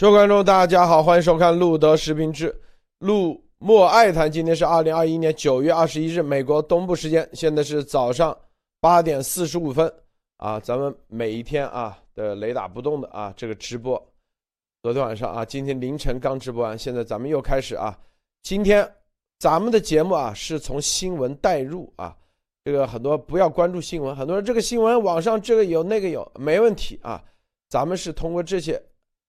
[0.00, 2.58] 各位观众，大家好，欢迎收看路德视频之
[3.00, 4.32] 路莫爱谈。
[4.32, 8.34] 今天是二零二一年九月二十一日，美国东部时间，现在是早上
[8.80, 9.92] 八点四十五分
[10.38, 10.58] 啊。
[10.58, 14.02] 咱们每一天啊的雷打不动的啊这个直播，
[14.82, 17.94] 昨天晚上啊，今天凌晨刚直播完，现在咱们又开始啊。
[18.42, 18.90] 今天
[19.38, 22.16] 咱们的节目啊是从新闻带入啊，
[22.64, 27.22] 这个很多不要关注新闻，很多人这个新闻网上这个有那个有没问题啊，
[27.68, 28.82] 咱们是通过这些。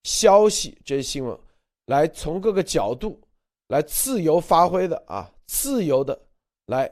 [0.04, 1.38] 消息这些新闻，
[1.86, 3.20] 来从各个角度
[3.68, 6.18] 来自由发挥的啊，自由的
[6.66, 6.90] 来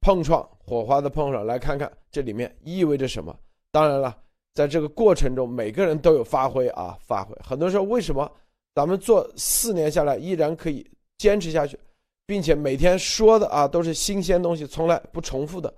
[0.00, 3.34] 碰撞火花的碰撞，来看看这里面意味着什么。
[3.70, 4.16] 当然了，
[4.54, 7.34] 在这个过程中，每个人都有发挥啊，发挥。
[7.42, 8.30] 很多时候，为什么
[8.74, 10.84] 咱们做四年下来依然可以
[11.18, 11.78] 坚持下去，
[12.26, 15.72] 并且每天说的啊都是新鲜东西，从来不重复的？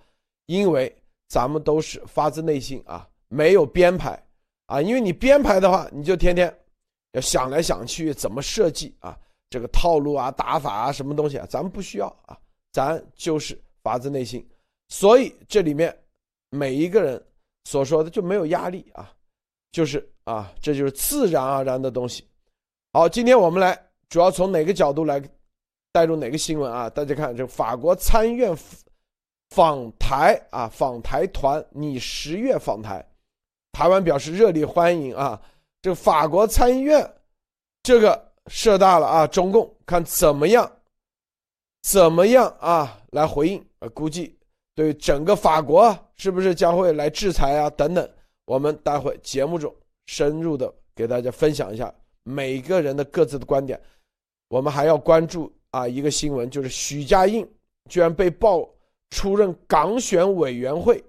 [0.46, 0.94] 因为
[1.28, 4.23] 咱们都是发自内心啊，没有编排。
[4.66, 6.52] 啊，因为你编排的话，你就天天
[7.12, 9.18] 要想来想去怎么设计啊，
[9.50, 12.38] 这个套路啊、打法啊，什么东西啊，咱们不需要啊，
[12.72, 14.46] 咱就是发自内心。
[14.88, 15.96] 所以这里面
[16.50, 17.22] 每一个人
[17.64, 19.12] 所说的就没有压力啊，
[19.70, 22.26] 就是啊，这就是自然而然的东西。
[22.92, 23.78] 好，今天我们来
[24.08, 25.22] 主要从哪个角度来
[25.92, 26.88] 带入哪个新闻啊？
[26.88, 28.56] 大家看，这法国参院
[29.50, 33.06] 访台啊，访台团拟十月访台。
[33.74, 35.38] 台湾表示热烈欢迎啊！
[35.82, 37.12] 这个法国参议院，
[37.82, 39.26] 这个事大了啊！
[39.26, 40.70] 中共看怎么样，
[41.82, 43.66] 怎么样啊来回应？
[43.80, 44.38] 呃，估计
[44.76, 47.68] 对整个法国是不是将会来制裁啊？
[47.70, 48.08] 等等，
[48.44, 49.74] 我们待会节目中
[50.06, 53.78] 深入的给大家分享一下每个人的各自的观点。
[54.50, 57.44] 我们还要关注啊一个新闻，就是许家印
[57.90, 58.72] 居然被曝
[59.10, 61.04] 出任港选委员会。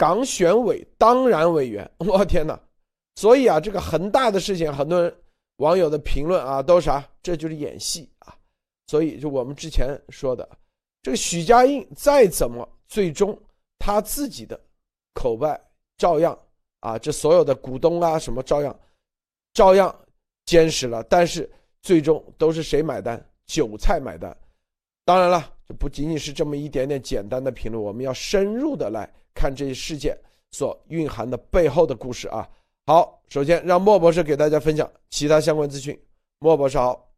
[0.00, 2.58] 港选委当然委员， 我天哪！
[3.16, 5.14] 所以啊，这个恒大的事情，很多人
[5.56, 7.06] 网友的评论啊，都是啥？
[7.22, 8.34] 这就是演戏啊！
[8.86, 10.48] 所以就我们之前说的，
[11.02, 13.38] 这个许家印再怎么，最终
[13.78, 14.58] 他自己的
[15.12, 15.60] 口外
[15.98, 16.38] 照样
[16.80, 18.74] 啊，这所有的股东啊什么照样
[19.52, 19.94] 照样
[20.46, 21.02] 坚持了。
[21.10, 21.48] 但是
[21.82, 23.22] 最终都是谁买单？
[23.44, 24.34] 韭菜买单。
[25.04, 29.08] 当然了，不仅仅是这么一点点简单的评论，我们要深入的来。
[29.32, 30.18] 看这些事件
[30.50, 32.46] 所蕴含的背后的故事啊！
[32.86, 35.98] 好，首先让莫博士给大家分享其他相关资讯。
[36.40, 37.08] 莫博士好，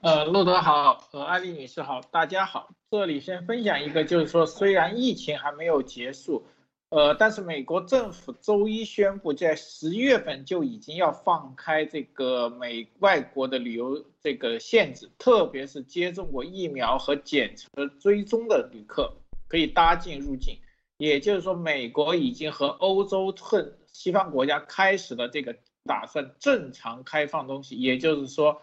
[0.00, 2.68] 呃，陆德好，呃，艾丽女士好，大家好。
[2.90, 6.44] 这里先分享一个，就是说，虽然疫情还没有结束，
[6.92, 19.10] 呃，但是美国政府周一宣布，在十一月份就已经要放开这个美外国的旅游这个限制，特别是接种过疫苗和检测追踪的旅客
[19.48, 20.58] 可以搭进入境。
[20.98, 27.74] 也就是说，美国已经和欧洲和西方国家开始了这个打算正常开放东西。
[27.76, 28.60] 也就是说，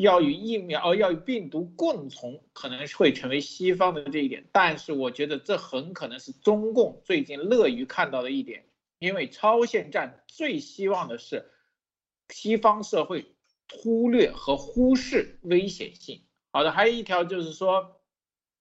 [0.00, 4.44] 要与疫苗呃要与病毒共存，可能会成为西方的这一点。
[4.52, 8.64] 但是，我觉得这很可能是中共最近乐于看到的一点，
[8.98, 11.50] 因为超限战最希望的是
[12.28, 13.34] 西方社会
[13.72, 16.22] 忽略和忽视危险性。
[16.52, 17.96] 好的，还有一条就是说。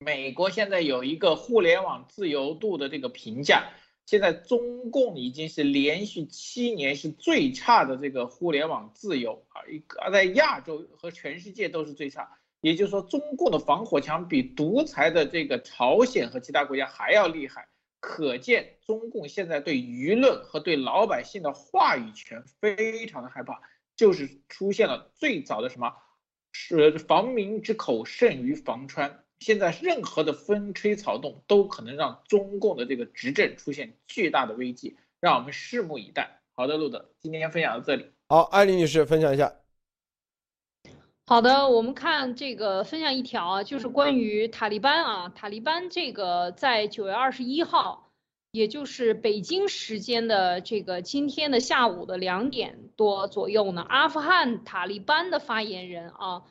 [0.02, 3.74] 美国现在有一个互联网自由度的这个评价，
[4.10, 12.28] 现在中共已经是连续七年是最差的这个互联网自由啊，一个在亚洲和全世界都是最差。
[12.62, 17.68] 也就是说，中共的防火墙比独裁的这个朝鲜和其他国家还要厉害，
[18.00, 23.62] 可见中共现在对舆论和对老百姓的话语权非常的害怕，
[23.96, 25.94] 就是出现了最早的什么，
[26.52, 29.24] 是防民之口胜于防川。
[29.40, 36.42] 现在任何的风吹草动都可能让中共的这个执政出现巨大的危机，让我们拭目以待。
[36.56, 38.12] 好的，路德，今天分享到这里。
[38.28, 39.54] 好，艾丽女士分享一下。
[41.26, 48.12] 好的，我们看这个分享一条啊，就是关于塔利班啊，塔利班这个在九月二十一号，
[48.52, 56.44] 也就是北京时间的这个今天的下午的两点多左右呢，阿富汗塔利班的发言人啊。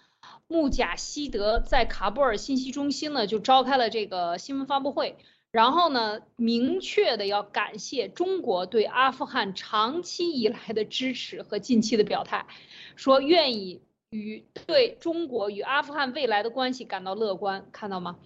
[0.49, 5.19] 穆贾希德在喀布尔信息中心呢，就召开了这个新闻发布会，
[5.51, 12.47] 然后呢，明确的要感谢中国对阿富汗长期以来的支持和近期的表态，
[12.97, 18.19] 说愿意与对中国与阿富汗未来的关系感到乐观，看到吗？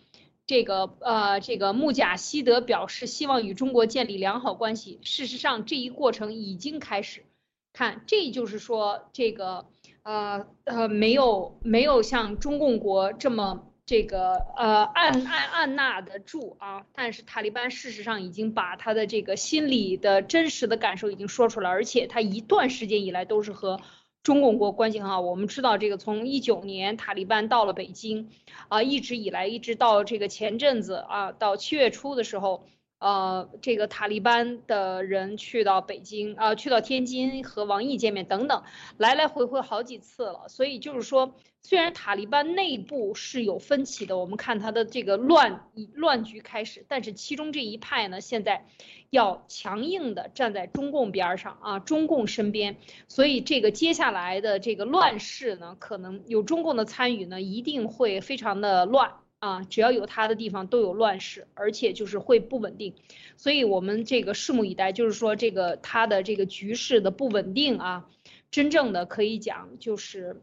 [0.46, 5.00] 这个呃，这个穆贾希德表示希望与中国建立良好关系。
[5.02, 7.24] 事实上，这一过程已经开始，
[7.72, 9.66] 看，这就是说这个。
[10.04, 23.80] 呃呃，没有没有像中共国这么这个呃按按按捺得住啊，但是塔利班事实上已经把他的这个心理的真实的感受已经说出来，而且他一段时间以来都是和
[24.22, 25.20] 中共国关系很好。
[25.20, 28.30] 我们知道这个从一九年塔利班到了北京，
[28.68, 32.64] 啊，一直以来一直到这个前阵子啊，到七月初的时候。
[33.02, 38.62] 呃，这个塔利班的人去到北京啊，去到天津和王毅见面等等，
[38.96, 40.46] 来来回回好几次了。
[40.48, 48.66] 所以就是说，虽然塔利班内部是有分歧的，我们看他的这个乱乱局开始，但是其中这一派呢，现在
[49.10, 52.76] 要强硬的站在中共边上啊，中共身边。
[53.08, 59.14] 所以这个接下来的这个乱世呢，可能有中共的参与呢，一定会非常的乱。
[59.42, 62.94] 啊，只要有他的地方都有乱世，而且就是会不稳定，
[63.36, 68.08] 所以我们这个拭目以待，就是说这个他的这个局势的不稳定啊，
[68.52, 70.40] 真正的可以讲就是，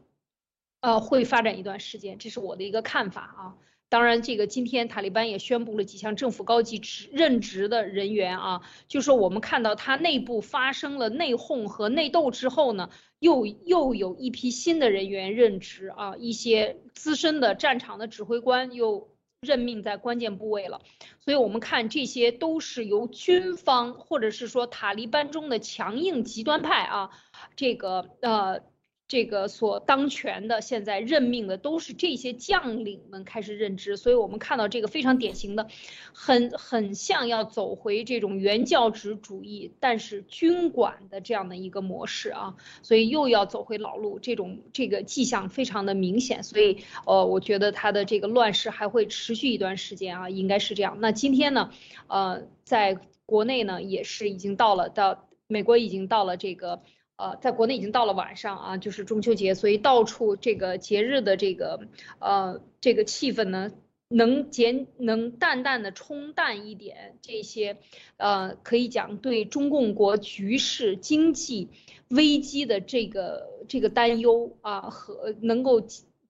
[0.82, 3.56] 呃，会发展一段时间，这是我的一个看法啊。
[3.90, 12.88] 当然，这个今天塔利班也宣布了几项政府高级职任职的人员啊，就说我们看到他内部发生了内讧和内斗之后呢，
[13.18, 19.08] 又又有一批新的人员任职啊，一些资深的战场的指挥官又
[19.40, 20.82] 任命在关键部位了，
[21.18, 27.10] 所以我们看这些都是由军方或者是说塔利班中的强硬极端派啊，
[27.56, 28.69] 这个呃。
[29.10, 35.66] 这个所当权的现在任命的都是这些将领们开始任职，所以我们看到这个非常典型的，
[36.12, 50.98] 很很像要走回这种原教旨主义，但是军管的这样的一个模式啊，所以又要走回老路，这种这个迹象非常的明显，所以呃，我觉得他的这个乱世还会持续一段时间啊，应该是这样。
[51.00, 51.72] 那今天呢，
[52.06, 52.96] 呃，在
[53.26, 56.80] 国内呢也是已经到了到美国已经到了这个。
[57.20, 61.86] 呃，在国内已经到了晚上啊，就是中秋节，所以到处这个节日的这个
[62.18, 63.70] 呃这个气氛呢，
[64.08, 67.76] 能减能淡淡的冲淡一点这些，
[68.16, 71.68] 呃，可以讲对中共国局势经济
[72.08, 75.82] 危机的这个这个担忧啊和能够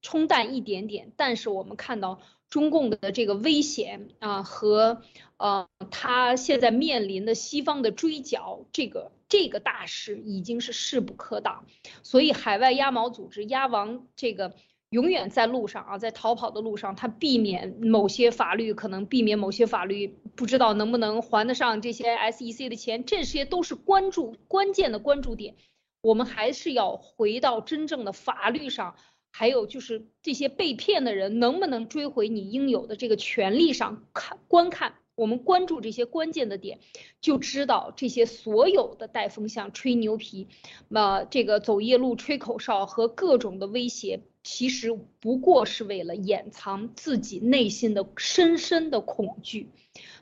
[0.02, 5.02] 冲淡一点点，但是我们看到中共的这个危险啊和
[5.36, 9.12] 呃他现在面临的西方的追剿这个。
[9.30, 11.64] 这个大势已经是势不可挡，
[12.02, 14.54] 所以海外鸭毛组织鸭王这个
[14.90, 25.54] 永远在路上啊，在逃跑的路上，他避免某些法律可能避免某些法律不知道能不能还得上这些 SEC 的钱，这些都是关注关键的关注点。
[26.02, 28.96] 我们还是要回到真正的法律上，
[29.30, 34.94] 还有就是这些被骗的人能不能追回你应有的这个权利上看观看。
[35.20, 36.78] 我们关注这些关键的点，
[37.20, 40.48] 就知道这些所有的带风向、吹牛皮，
[40.88, 49.68] 那这个走夜路、吹口哨和各种的威胁，其实不过是为了掩藏自己内心的深深的恐惧。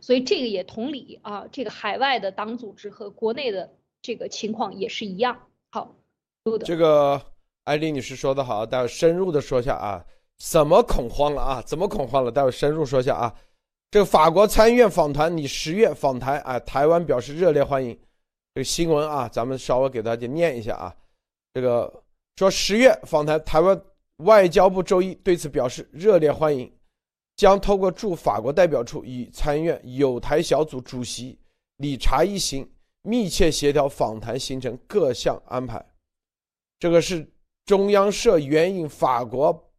[0.00, 3.72] 所以这个也同理啊，这个海外的党组织和国内的
[4.02, 5.38] 这个情况也是一样。
[5.70, 5.94] 好，
[6.64, 7.22] 这个
[7.62, 10.04] 艾丽女士说的好，待会深入的说一下啊，
[10.38, 11.62] 怎么恐慌了啊？
[11.64, 12.32] 怎么恐慌了？
[12.32, 13.32] 待会深入说一下啊。
[13.90, 16.61] 这个法国参议院访团，你十月访台啊？
[16.61, 17.99] 台湾表示热烈欢迎。
[18.55, 20.94] 这个新闻啊，咱们稍微给大家念一下啊。
[21.55, 22.02] 这个
[22.37, 23.81] 说十月访台，台湾
[24.17, 26.70] 外交部周一对此表示热烈欢迎，
[27.37, 31.39] 将透过驻法国代表处与参议院友台小组主席
[31.79, 32.70] 理查一行
[33.01, 35.82] 密切协调访谈行程各项安排。
[36.79, 37.27] 这个是
[37.65, 39.72] 中央社援引法国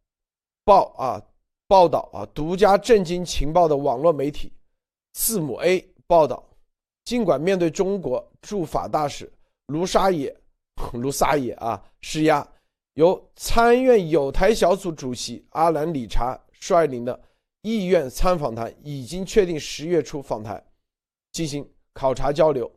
[0.64, 1.22] 报啊。
[1.70, 4.52] 报道啊，独家震惊情报的网络媒体
[5.12, 6.44] 字母 A 报道，
[7.04, 9.32] 尽管面对中国驻法大使
[9.66, 10.36] 卢沙野
[10.94, 12.44] 卢沙野啊施压，
[12.94, 17.20] 由参院有台小组主席阿兰理查率领的
[17.62, 20.60] 意愿参访团已经确定十月初访台
[21.30, 22.68] 进行考察交流。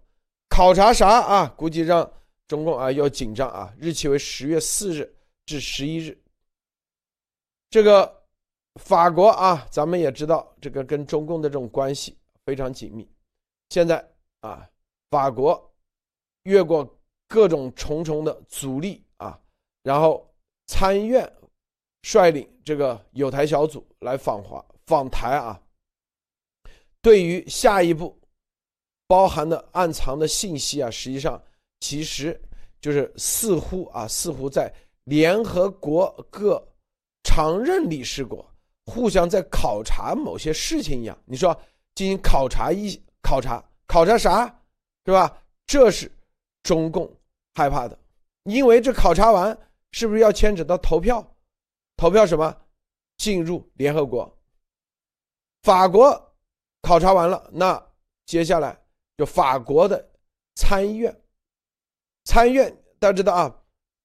[0.49, 1.51] 考察啥啊？
[1.57, 2.07] 估计让
[2.47, 3.73] 中共啊要紧张啊！
[3.79, 5.11] 日期为十月四日
[5.47, 6.15] 至十一日，
[7.71, 8.21] 这个。
[8.81, 13.07] 法国啊，咱们也知道这个跟中共的这种关系非常紧密。
[13.69, 14.03] 现在
[14.41, 14.67] 啊，
[15.11, 15.73] 法国
[16.43, 19.39] 越过各种重重的阻力啊，
[19.83, 20.27] 然后
[20.67, 21.31] 参议院
[22.01, 25.61] 率领这个友台小组来访华访台啊。
[27.01, 28.17] 对于下一步
[29.07, 31.41] 包含的暗藏的信息啊，实际上
[31.79, 32.41] 其实
[32.81, 36.65] 就是似乎啊，似乎在联合国各
[37.23, 38.43] 常任理事国。
[38.85, 41.57] 互相在考察某些事情一样，你说
[41.95, 44.45] 进行考察一考察考察啥，
[45.05, 45.37] 是吧？
[45.65, 46.11] 这是
[46.63, 47.09] 中共
[47.53, 47.97] 害怕的，
[48.43, 49.57] 因为这考察完
[49.91, 51.25] 是不是要牵扯到投票？
[51.95, 52.55] 投票什么？
[53.17, 54.29] 进入联合国。
[55.61, 56.35] 法国
[56.81, 57.81] 考察完了，那
[58.25, 58.77] 接下来
[59.17, 60.05] 就法国的
[60.55, 61.21] 参议院，
[62.25, 63.55] 参议院大家知道啊，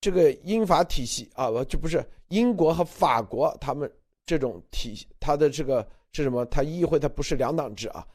[0.00, 3.90] 这个英法体系啊，不就不是英国和法国他们
[4.28, 6.44] 这种体系，它的这个是什么？
[6.44, 8.06] 它议会它不是两党制啊，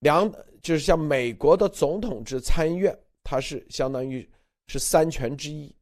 [0.00, 0.30] 两
[0.62, 4.28] 就是像美国的总统制参议院，它是相当于
[4.66, 5.74] 是三权之一，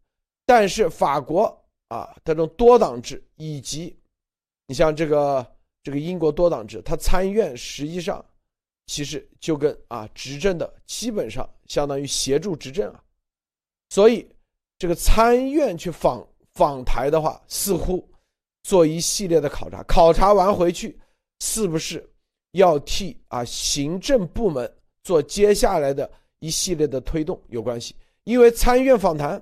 [0.46, 1.44] 但是法国
[1.88, 3.98] 啊，这种多党制以及
[4.68, 5.44] 你像这个
[5.82, 8.24] 这个英国多党制，它参议院实际上
[8.86, 13.02] 其实就跟啊执政的基本上相当于协助执政啊，
[13.90, 14.26] 所以。
[14.78, 18.06] 这个参议院去访访台的话，似乎
[18.66, 20.98] 做一系列的考察，考察完回去，
[21.38, 22.04] 是不是
[22.50, 24.68] 要替啊行政部门
[25.04, 27.94] 做接下来的一系列的推动有关系？
[28.24, 29.40] 因为参议院访谈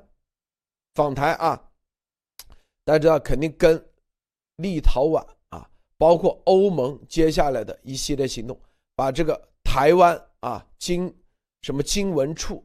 [0.94, 1.70] 访台啊，
[2.84, 3.82] 大家知道肯定跟
[4.56, 5.66] 立陶宛啊，
[5.96, 8.60] 包括欧盟接下来的一系列行动，
[8.94, 11.10] 把这个台湾啊经
[11.62, 12.62] 什么经文处。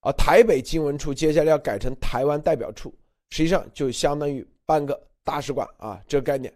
[0.00, 2.92] 啊台北经文处接下来要改成台湾代表处，
[3.28, 5.00] 实际上就相当于半个
[5.30, 6.52] 大使馆啊，这个概念。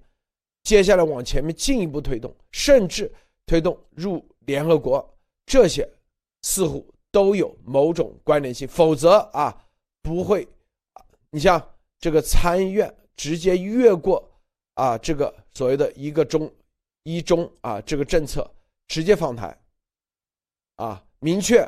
[0.65, 3.09] 接下来往前面进一步推动，甚至
[3.47, 5.17] 推动入联合国，
[5.47, 5.89] 这些
[6.43, 9.57] 似乎都有某种关联性，否则啊
[10.03, 10.49] 不会。
[11.31, 11.65] 你像
[12.01, 14.29] 这个参议院直接越过
[14.75, 16.53] 啊这个所谓的一个中
[17.05, 18.51] 一中啊这个政策，
[18.89, 19.57] 直接访台
[20.75, 21.65] 啊，明确。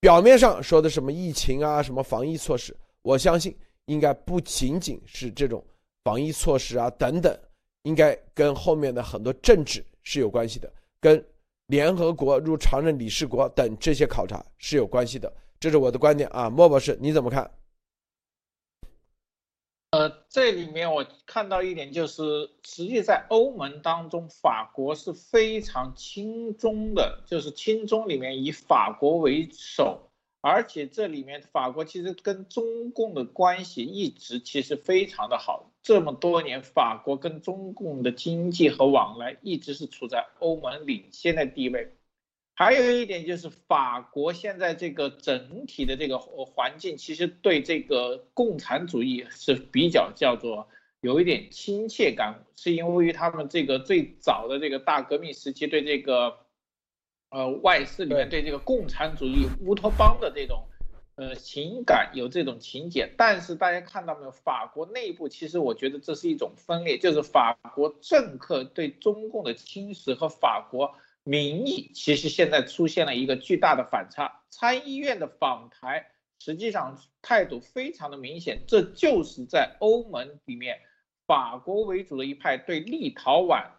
[0.00, 3.56] 表面上说的什么疫情啊，什么防疫措施，我相信
[3.86, 5.64] 应该不仅仅是这种
[6.08, 7.38] 防疫措施啊等等，
[7.82, 11.22] 应该跟后面的很多政治是有关系的，跟
[11.66, 17.50] 联合国入常任理事国等这些考察是有关系的，这是我的观点啊，莫博士你怎么看？
[19.90, 22.22] 呃，这里面我看到一点就是，
[22.62, 30.07] 实际在欧盟当中，法国是非常亲中的，就是亲中里面以法国为首，
[30.40, 41.92] 而且这里面法国其实跟中共的关系一直其实非常的好，这么多年法国跟中共的经济和往来一直是处在欧盟领先的地位。
[42.54, 50.68] 还有一点就是，法国现在这个整体的这个环境，其实对这个共产主义是比较叫做
[51.00, 56.36] 有一点亲切感，是因为他们这个最早的这个大革命时期对这个，
[57.30, 60.64] 呃外事里面对这个共产主义乌托邦的这种，
[61.16, 63.12] 呃情感有这种情节。
[63.16, 70.94] 但是大家看到没有，法国内部其实我觉得这是一种分裂，就是法国政客对中共的侵蚀和法国。
[71.24, 76.06] 民意其实现在出现了一个巨大的反差，参议院的访台
[76.38, 80.78] 实际上态度非常的明显，这就是在欧盟里面
[81.26, 83.77] 法国为主的一派对立陶宛和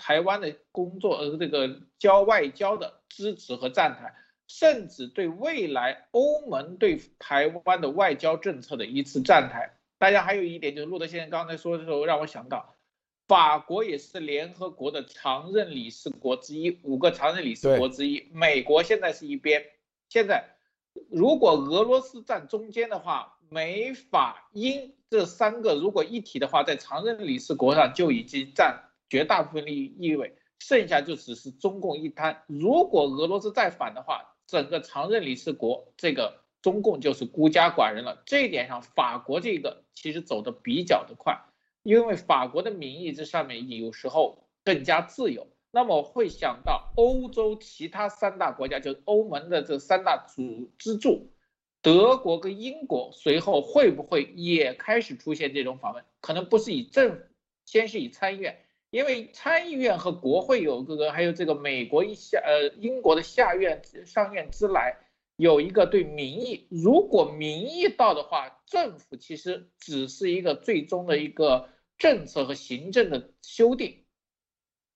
[0.00, 4.14] 台湾的工作呃这个交外交的支持和站台，
[4.48, 9.76] 甚至对未来欧盟对台湾的外交政策的一次站台。
[9.98, 12.74] 大家还有一点就是路德先生刚才说的时候让我想到。
[13.28, 18.26] 法国也是联合国的常任理事国之一，五个常任理事国之一。
[18.32, 19.64] 美国现在是一边。
[20.08, 20.56] 现在，
[21.08, 32.42] 如果俄罗斯站中间的话，美法英这三个如果一体的话，在常任理事国上就已经占绝大部分利益位，剩下就只是中共一摊。
[32.46, 38.22] 如果俄罗斯再反的话，整个常任理事国这个中共就是孤家寡人了。
[38.24, 41.38] 这一点上，法国这个其实走的比较的快。
[41.82, 51.32] 因为法国的民意这上面有时候更加自由，那么会想到欧洲其他三大国家，就是欧盟的这三大主支柱，
[51.80, 56.04] 德国跟英国随后会不会也开始出现这种访问？
[56.20, 57.22] 可能不是以政府，
[57.64, 64.96] 先是以参议院，因为参议院和国会有个个，还有这个美国一下呃英国的下院上院之来。
[65.36, 74.04] 有一个对民意，如果民意到的话，政府其实只是一个最终的一个政策和行政的修订。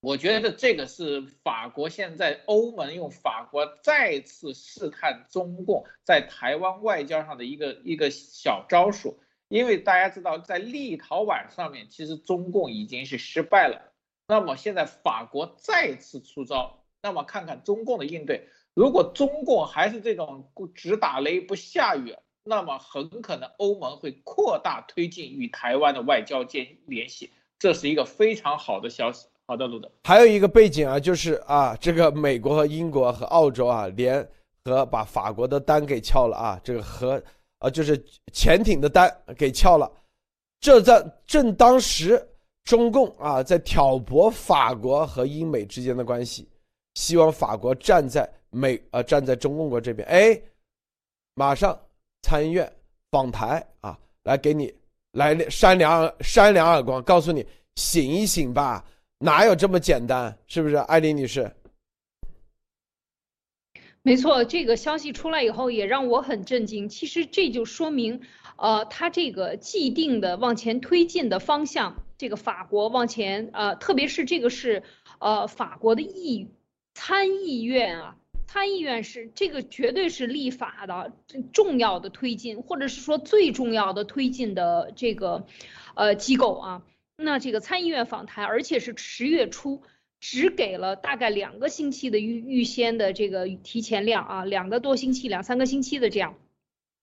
[0.01, 9.19] 我觉得这个是法国现在欧盟用法国再次试探中共在台湾外交上的一个一个小招数，
[9.55, 13.93] 因为大家知道在立陶宛上面，其实中共已经是失败了，
[14.27, 18.49] 那么现在法国再次出招，那么看看中共的应对。
[18.75, 29.29] 如果中共还是这种只打雷不下雨，那么很可能欧盟会扩大推进与台湾的外交间联系，这是一个非常好的消息。
[29.47, 29.89] 好的，路德。
[30.03, 34.29] 还有一个背景啊，就是啊，这个美国和英国和澳洲啊联
[34.65, 37.23] 合把法国的单给撬了啊，这个和
[37.65, 38.03] 啊就是
[38.33, 39.91] 潜艇的单给撬了，
[40.61, 42.23] 这在正当时
[42.65, 46.49] 中共啊在挑拨法国和英美之间的关系，
[46.95, 48.29] 希望法国站在。
[48.57, 50.41] 美呃站在中共国这边，哎，
[51.35, 51.77] 马上
[52.23, 52.73] 参议院
[53.11, 54.73] 访台啊，来给你
[55.15, 57.45] 来扇两扇两耳光，告诉你
[57.75, 58.85] 醒一醒吧，
[59.19, 60.33] 哪有这么简单？
[60.47, 61.53] 是不是，艾丽女士？
[64.07, 66.91] 没错，这个消息出来以后也让我很震惊。
[66.91, 68.21] 其实这就说明，
[68.59, 74.83] 呃，他这个既定的往前推进的方向，这个法国往前，呃，特别是这个是，
[75.21, 76.51] 呃，法国的议
[76.93, 81.13] 参议院啊，参议院是这个绝对是立法的
[81.55, 85.47] 重要的推进，或者是说最重要的推进的这个，
[85.95, 86.83] 呃，机构啊。
[87.17, 89.83] 那这个参议院访台，而且是十月初。
[90.27, 96.39] 只给了大概两个星期的预预先的这个提前量啊，两个多星期、两三个星期的这样。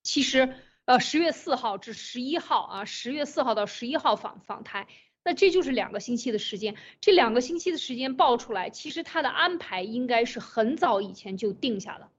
[0.01, 4.87] 其实，呃，十月四号至十一号啊，十月四号到十一号访访台，
[5.23, 6.75] 那这就是两个星期的时间。
[6.99, 12.09] 这两个星期的时间报出来，其实他的安排应该是很早以前就定下了。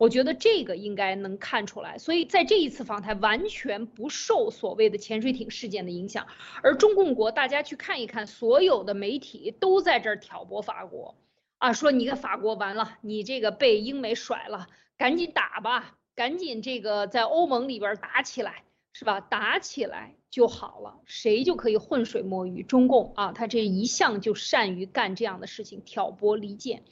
[0.00, 6.26] 我觉得这个应该能看出来，所以在这一次访台完全不受所谓的潜水艇事件的影响，
[6.62, 11.16] 而中共国大家去看一看，所有的媒体都在这儿挑拨法国，
[11.58, 18.64] 啊，说你个法国完了，你这个被英美甩了，赶紧打吧，赶紧这个在欧盟里边打起来，
[18.94, 19.20] 是吧？
[19.20, 22.62] 打起来就好了，谁就可以浑水摸鱼？
[22.62, 26.84] 中共啊，他这一向就善于干这样的事情，挑拨离间。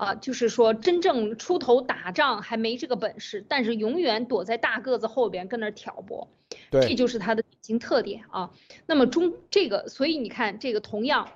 [0.00, 6.26] 啊，就是说真正出头打仗还没这个本事，但是永远躲在大个子后边跟那挑拨，
[6.70, 8.50] 这就是他的典型特点啊。
[8.86, 11.28] 那么中这个，所以你看这个同样，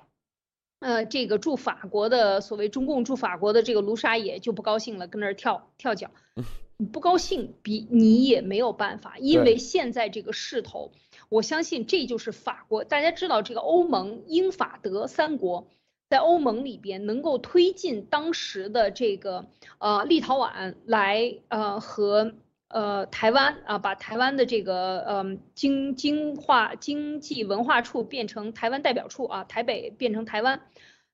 [0.79, 6.09] 呃，这个驻法国的所谓中共驻法国的这个卢沙野就不高兴了，跟那儿跳跳脚，
[6.91, 10.91] 不高兴比你也没有办法，因为现在这个势头，
[11.29, 12.83] 我相信这就是法国。
[12.83, 15.67] 大家知道这个欧盟英法德三国。
[16.07, 19.47] 在欧盟里边，能够推进当时的这个
[19.79, 22.33] 呃立陶宛来呃和
[22.67, 30.61] 呃台湾啊，把台湾的这个呃经经化经济文化处变成台湾代表处啊，台北变成台湾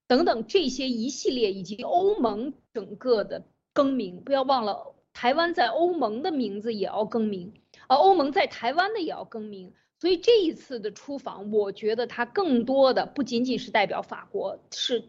[0.06, 7.54] 等等这些一系列以及欧盟整个的更名，不要忘了台湾在欧盟的名字也要更名，
[7.88, 9.72] 而欧盟在台湾的也要更名。
[10.02, 15.04] 所以这一次的出访，我觉得它更多的不仅仅是代表法国，是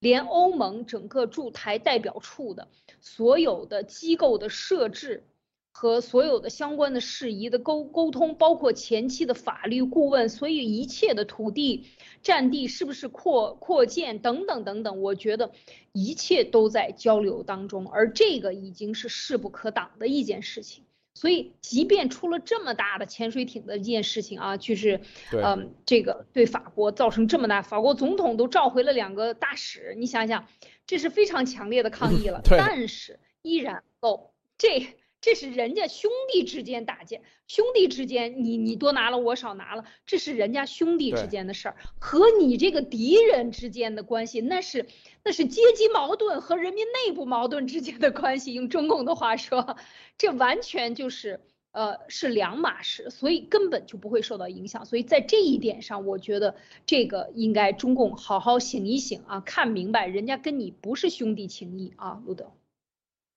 [0.00, 2.66] 连欧盟整个驻台代表处的
[3.00, 5.22] 所有的机构的设置
[5.70, 11.86] 和所有的相关的事宜的沟沟通，包括前期的法律顾问，所以一切的土地
[12.20, 15.52] 占地是不是扩扩建等等等等，我觉得
[15.92, 20.82] 一切都在交流当中，而这个已经是势不可挡的一件事情。
[21.14, 25.00] 所以，即便出了这么大的潜水艇的一件事情啊，就是，
[25.32, 30.46] 嗯，这个对法国造成这么大，法国总统都召回了两个大使，你想想，
[30.86, 32.40] 这是非常强烈的抗议了。
[32.50, 34.86] 但是依然够这。
[35.24, 44.86] 这是人家兄弟之间打架，兄弟之间，你你多拿了，我少拿了，这是人家兄弟之间的事儿，和你这个敌人之间的关系，那是
[45.22, 48.52] 那是阶级矛盾和人民内部矛盾之间的关系。
[48.52, 49.78] 用中共的话说，
[50.18, 51.40] 这完全就是
[51.72, 54.84] 呃是两码事，所以根本就不会受到影响。
[54.84, 62.52] 所以在这一点上，我觉得这个应该中共好好醒一醒啊，看明白人家跟你不是兄弟情谊啊，路德。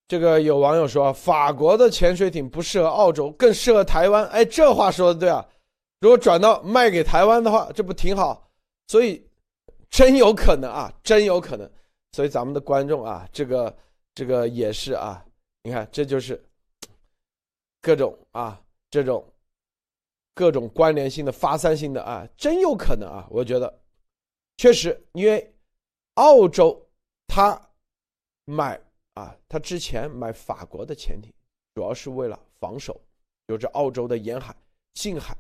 [0.08, 4.26] 这个有网友说，法国的潜水艇不适合澳洲，更适合台湾。
[4.28, 5.46] 哎，这话说的对啊！
[6.00, 8.50] 如果转到卖给台湾的话，这不挺好？
[8.88, 9.22] 所以
[9.90, 11.70] 真有可能啊， 真有可能。
[12.14, 13.76] 所以咱们的观众啊，这个
[14.16, 15.22] 这个也是啊，
[15.64, 16.42] 你看，这就是
[17.82, 19.28] 各种啊，这种
[20.34, 23.28] 各种关联性的、发散性的啊，真有可能啊！
[23.30, 23.82] 我觉得
[24.56, 25.54] 确实，因为
[26.14, 26.82] 澳洲
[27.28, 27.62] 他
[28.46, 28.80] 买。
[29.18, 31.34] 啊，他之前买法国的潜艇，
[31.74, 33.02] 主要是为了防守，
[33.48, 34.56] 有着澳洲的沿海、
[34.94, 35.36] 近海，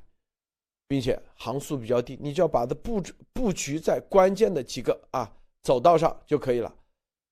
[0.88, 6.76] 并且航速比较低，你就要把它布置布局在关键的几个啊走道上就可以了。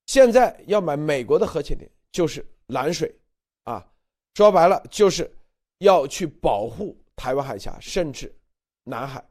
[0.05, 3.11] 现在要买美国的核潜艇，就是蓝水，
[3.63, 3.83] 啊，
[4.35, 5.35] 说白了就是
[5.79, 8.31] 要去保护台湾海峡，甚至
[8.83, 9.27] 南海。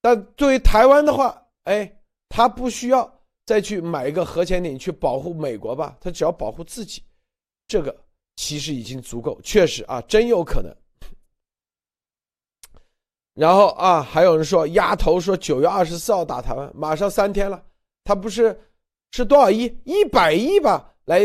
[0.00, 3.19] 但对于台湾的话，哎，他不需要。
[3.50, 7.02] 再去买一个核潜艇去保护美国吧，他只要保护自己，
[7.66, 7.92] 这个
[8.36, 9.40] 其实已经足够。
[9.42, 10.72] 确实啊，真有可能。
[13.34, 17.60] 然后啊，还有人说丫头说九月二十四号打台湾，马上三天了，
[18.04, 18.56] 他不是
[19.10, 19.64] 是多少亿？
[19.84, 21.20] 一百亿吧，来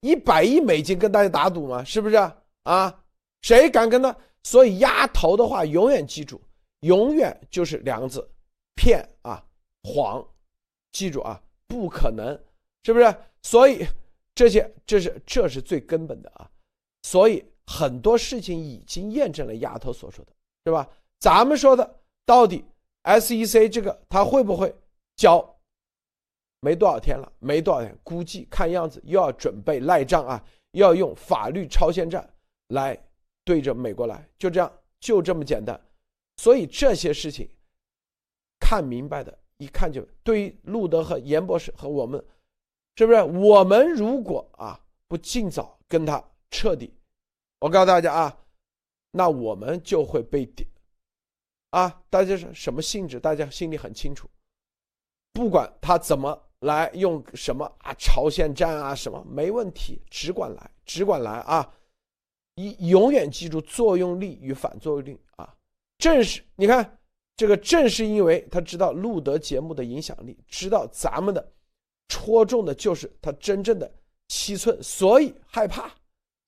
[0.00, 1.82] 一百亿美金跟大家打赌吗？
[1.84, 2.16] 是不是
[2.64, 3.02] 啊？
[3.40, 4.14] 谁敢跟他？
[4.42, 6.38] 所以丫头的话永远记住，
[6.80, 8.30] 永远就是两个字：
[8.74, 9.42] 骗啊，
[9.82, 10.22] 谎。
[10.92, 11.40] 记住啊。
[11.72, 12.38] 不可能，
[12.84, 13.16] 是不是？
[13.40, 13.86] 所以
[14.34, 16.50] 这些，这是这是最根本的啊。
[17.02, 20.32] 所以很多事情已经验证了丫头所说的，
[20.66, 20.86] 是吧？
[21.18, 22.62] 咱们说的到底
[23.04, 24.74] SEC 这个他会不会
[25.16, 25.56] 交？
[26.60, 32.28] 没多少天了，没多少天，估计看样子又要准备赖账啊，要用法律超限战
[32.68, 33.02] 来
[33.44, 35.80] 对着美国来，就这样，就这么简单。
[36.36, 37.48] 所以这些事情
[38.60, 42.24] 看明白的，一看就对于路德和严博士和我们，
[42.96, 43.22] 是不是？
[43.22, 46.92] 我们如果啊不尽早跟他彻底，
[47.60, 48.38] 我告诉大家啊，
[49.10, 50.68] 那我们就会被点
[51.70, 53.20] 啊，大家是什么性质？
[53.20, 54.28] 大家心里很清楚，
[55.32, 56.48] 不管他怎么。
[56.62, 57.92] 来用什么啊？
[57.94, 61.74] 朝鲜战啊，什么没问题，只管来，只管来啊！
[62.54, 65.56] 一永远记住作用力与反作用力啊！
[65.98, 67.00] 正是你看
[67.36, 71.52] 这个，正是因为他知道路德节目的影响力，知道咱们的
[72.08, 73.90] 戳中的就是他真正的
[74.28, 75.90] 七寸，所以害怕，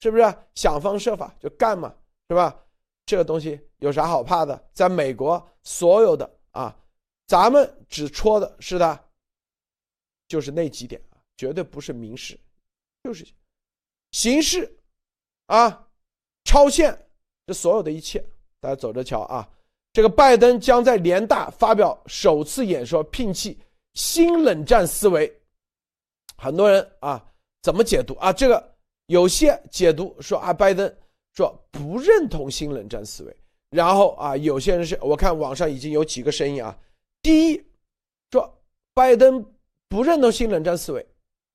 [0.01, 0.23] 是不是？
[0.55, 1.95] 想方设法就干嘛，
[2.29, 2.65] 是吧？
[3.07, 4.69] 这个东西有啥好怕的？
[4.73, 6.77] 在美国，所有的啊，
[7.27, 9.01] 咱们只戳的是他。
[10.27, 12.37] 就是那几点啊，绝对不是民事，
[13.05, 13.27] 就是
[14.11, 14.75] 刑事
[15.47, 15.87] 啊，
[16.45, 16.99] 超限
[17.47, 18.25] 这所有的一切，
[18.59, 19.47] 大家走着瞧啊。
[19.95, 23.57] 这个拜登将在联大发表首次演说，摒弃
[23.95, 25.33] 新冷战思维。
[26.37, 27.25] 很多人啊，
[27.63, 28.33] 怎么解读啊？
[28.33, 28.77] 这个
[29.07, 30.93] 有些解读说啊，拜登
[31.35, 33.37] 说不认同新冷战思维。
[33.71, 36.77] 然后啊，有些人是我看网上已经有几个声音啊。
[37.23, 37.65] 第一，
[38.31, 39.43] 说拜登。
[39.87, 41.07] 不认同新冷战思维，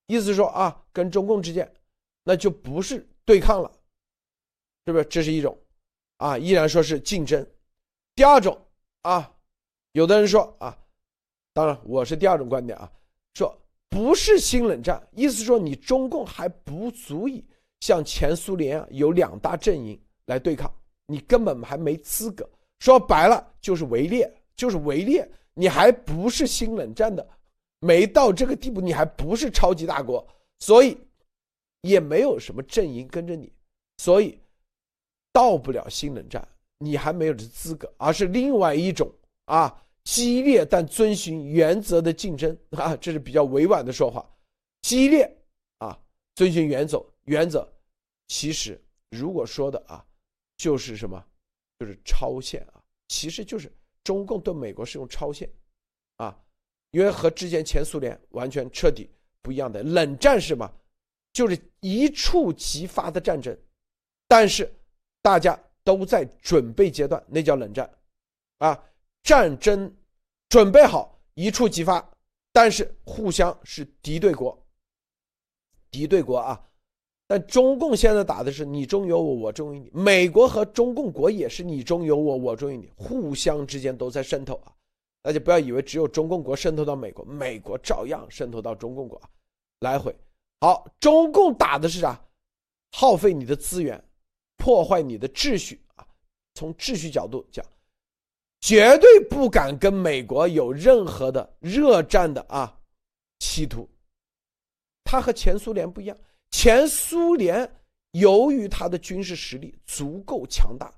[0.07, 1.69] 意思是说啊，跟中共之间
[2.23, 3.69] 那就不是对抗了，
[4.85, 5.03] 是不是？
[5.05, 5.59] 这是一种
[6.17, 7.45] 啊，依然说是竞争。
[8.19, 8.59] 第二种
[9.03, 9.33] 啊，
[9.93, 10.77] 有的人说啊，
[11.53, 12.91] 当然我是第二种观点啊，
[13.33, 17.45] 说不是新冷战，意思说你中共还不足以
[17.79, 20.69] 像前苏联啊有两大阵营来对抗，
[21.05, 22.45] 你根本还没资格。
[22.79, 27.25] 说白了就是围猎，就是围猎，你还不是新冷战的。
[27.79, 30.27] 没到这个地步，你还不是超级大国，
[30.59, 30.97] 所以
[31.83, 33.49] 也没有什么阵营跟着你，
[33.95, 34.37] 所以
[35.31, 36.45] 到不了新冷战，
[36.79, 39.09] 你还没有这资格，而是另外一种
[39.45, 44.27] 啊激烈但遵循原则的竞争啊，这是比较委婉的说法，
[44.81, 45.29] 激烈
[45.77, 45.97] 啊
[46.35, 47.67] 遵循原则原则，
[48.27, 50.03] 其实如果说的啊
[50.57, 51.23] 就是什么，
[51.77, 53.71] 就是超限啊，其实就是
[54.03, 55.49] 中共对美国是用超限
[56.17, 56.37] 啊。
[56.91, 59.07] 因为和之前前苏联完全彻底
[59.43, 60.73] 不一样的冷战是吗？
[61.31, 63.55] 就是一触即发的战争，
[64.27, 64.73] 但是
[65.21, 65.57] 大家
[65.89, 67.89] 都在准备阶段，那叫冷战，
[68.59, 68.79] 啊，
[69.23, 69.91] 战争
[70.47, 72.07] 准备好一触即发，
[72.53, 74.55] 但是互相是敌对国，
[75.89, 76.63] 敌对国啊，
[77.25, 84.71] 但中共现在打的是你中有我，我中有你，美国和中共国也是你中有我，我中有你，互相之间都在渗透啊。
[85.23, 89.19] 大家不要以为只有中共国渗透到美国，美国照样渗透到中共国，
[89.79, 90.15] 来回。
[90.61, 92.23] 好，中共打的是啥？
[92.91, 94.03] 耗费你的资源，
[94.59, 96.05] 破坏你的秩序啊！
[96.53, 97.65] 从秩序角度讲，
[98.59, 102.77] 绝对不敢跟美国有任何的热战的啊
[103.39, 103.89] 企图。
[105.03, 106.17] 他和前苏联不一样，
[106.51, 107.67] 前苏联
[108.11, 110.93] 由于他的军事实力足够强大，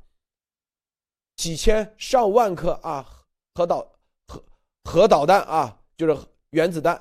[1.37, 3.07] 几千上万颗啊
[3.53, 3.87] 核导。
[4.27, 4.43] 核
[4.83, 6.17] 核导弹啊，就是
[6.49, 6.99] 原子弹，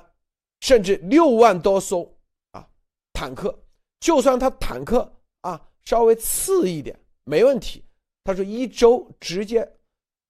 [0.59, 2.07] 甚至六万多艘
[2.51, 2.69] 啊
[3.11, 3.57] 坦克，
[3.99, 7.83] 就算他坦克啊稍微次一点没问题。
[8.23, 9.67] 他说一周直接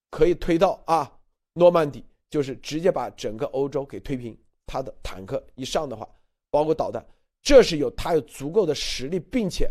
[0.09, 1.11] 可以推到啊
[1.53, 4.37] 诺曼底，就是直接把整个欧洲给推平。
[4.65, 6.07] 他的坦克一上的话，
[6.49, 7.05] 包括导弹，
[7.41, 9.69] 这是有他有足够的实力，并且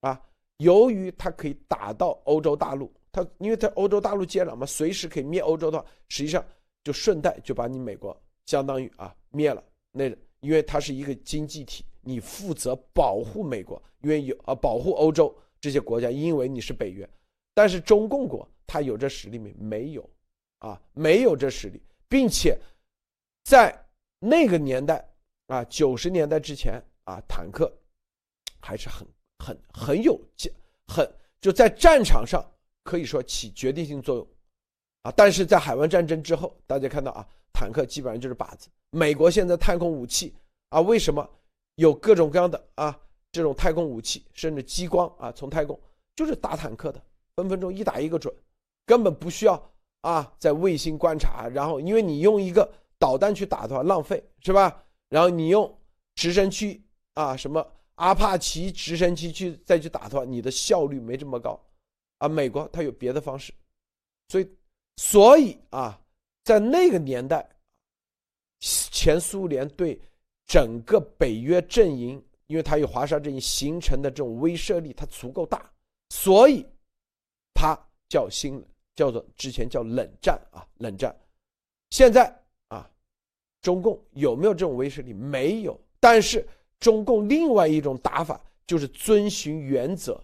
[0.00, 0.20] 啊，
[0.58, 6.44] 由于他可以打到欧洲大陆，他因为他欧洲大陆接壤嘛，随时可以灭欧洲的话，实际上。
[6.84, 10.04] 就顺带就把你美国相当于啊灭了，那
[10.40, 17.08] 因为它是一个经济体，你负责保护美国，因为有啊保护欧洲这些国家，因为你是北约，
[17.54, 19.52] 但是中共国它有这实力没？
[19.58, 20.10] 没有，
[20.58, 22.58] 啊没有这实力，并且
[23.44, 23.74] 在
[24.18, 25.06] 那个年代
[25.46, 27.72] 啊九十年代之前啊坦克
[28.60, 29.06] 还是很
[29.38, 30.20] 很很有
[30.86, 32.44] 很就在战场上
[32.82, 34.26] 可以说起决定性作用。
[35.02, 35.12] 啊！
[35.14, 38.70] 但是在海湾战争之后，大家看到啊，坦克基本上就是靶子。
[38.88, 40.34] 美国现在太空武器
[40.70, 41.28] 啊，为什么
[41.76, 42.98] 有各种各样的啊
[43.32, 45.78] 这种太空武器，甚至激光啊，从太空
[46.14, 47.02] 就是打坦克的，
[47.36, 48.32] 分分钟一打一个准，
[48.86, 51.48] 根本不需要啊在卫星观察。
[51.48, 54.84] 然后因为你用一个导弹去打的话浪费，是吧？
[55.08, 55.78] 然后你用
[56.14, 56.82] 直升机
[57.14, 61.60] 啊，什么阿帕奇直升机去再去打的话，你的效率没这么高。
[62.18, 63.52] 啊，美国它有别的方式。
[64.28, 64.48] 所以，
[64.96, 66.00] 所以啊，
[66.44, 67.48] 在那个年代，
[68.60, 70.00] 前苏联对
[70.46, 75.70] 整个北约阵营，因为它与华沙阵营形成的这种威慑力，它足够大，
[76.10, 76.66] 所以
[77.54, 77.78] 它
[78.08, 78.62] 叫新，
[78.94, 81.14] 叫做之前叫冷战啊，冷战。
[81.90, 82.34] 现在
[82.68, 82.88] 啊，
[83.62, 85.12] 中共有没有这种威慑力？
[85.12, 85.78] 没有。
[86.00, 86.46] 但是
[86.78, 90.22] 中共另外一种打法就是遵循原则，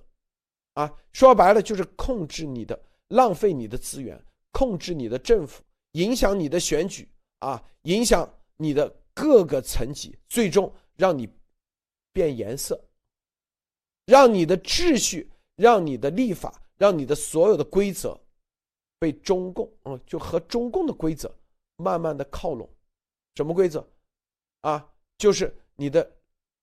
[0.75, 2.79] 啊，说白了就是控制你的。
[3.11, 4.17] 浪费你的资源，
[4.53, 7.09] 控制你的政府，影响你的选举
[7.41, 8.89] 啊，影响你的
[9.21, 11.29] 各个层级，最终让你
[12.11, 12.83] 变颜色，
[14.07, 18.19] 让你的秩序，让你的立法，让你的所有的规则
[18.99, 21.31] 被中共嗯，就和中共的规则
[21.77, 22.67] 慢慢的靠拢。
[23.35, 23.87] 什么规则
[24.63, 24.91] 啊？
[25.19, 26.11] 就是你的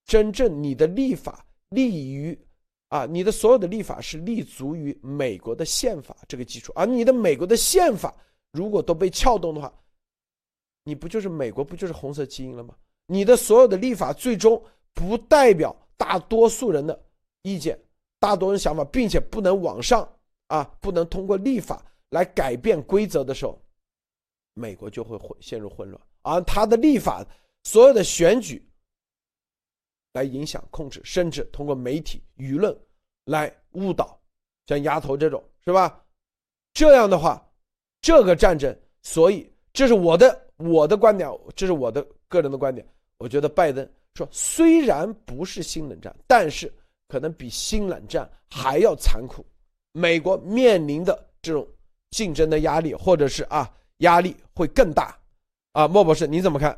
[0.05, 2.35] 真正你的立法利于。
[2.89, 8.15] 啊，你的所有的立法是立足于美国的宪法这个基础，而你的美国的宪法
[8.53, 9.71] 如果都被撬动的话，
[10.87, 12.73] 你不就是美国不就是红色基因了吗？
[13.07, 16.97] 你的所有的立法最终不代表大多数人的
[17.41, 17.77] 意见、
[18.19, 20.09] 大多数人想法，并且不能往上
[20.47, 23.61] 啊，不能通过立法来改变规则的时候，
[24.53, 27.21] 美国就会混陷入混乱，而他的立法
[27.65, 28.65] 所有的选举。
[30.13, 32.73] 来影响、控制，甚至通过媒体舆论
[33.25, 34.17] 来误导，
[34.67, 36.01] 像丫头这种，是吧？
[36.71, 37.45] 这样的话，
[38.01, 38.73] 这个战争，
[39.03, 42.85] 所以这是我的我的观点，这是我的个人的观点。
[43.17, 46.71] 我觉得拜登说，虽然不是新冷战，但是
[47.07, 49.45] 可能比新冷战还要残酷。
[49.91, 51.67] 美国面临的这种
[52.11, 55.17] 竞争的压力，或者是啊压力会更大。
[55.73, 56.77] 啊，莫博士，你怎么看？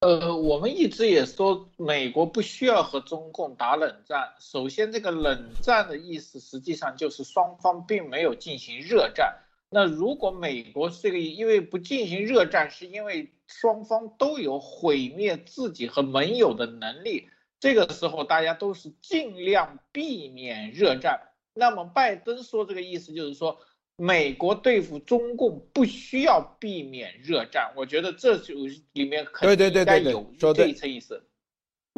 [0.00, 4.32] 呃，我们一直也说美国不需要和中共打冷战。
[4.38, 9.36] 首先，这个冷战的意思实际上就是双方并没有进行热战。
[9.70, 17.28] 那如果美国这个因为不进行热战，是因为双方都有毁灭自己和盟友的能力，
[17.60, 21.20] 这个时候大家都是尽量避免热战。
[21.54, 23.58] 那么拜登说这个意思就是说。
[24.00, 28.54] 美国对付中共不需要避免热战，我觉得这就
[28.92, 31.27] 里面肯定应该有这一层意思。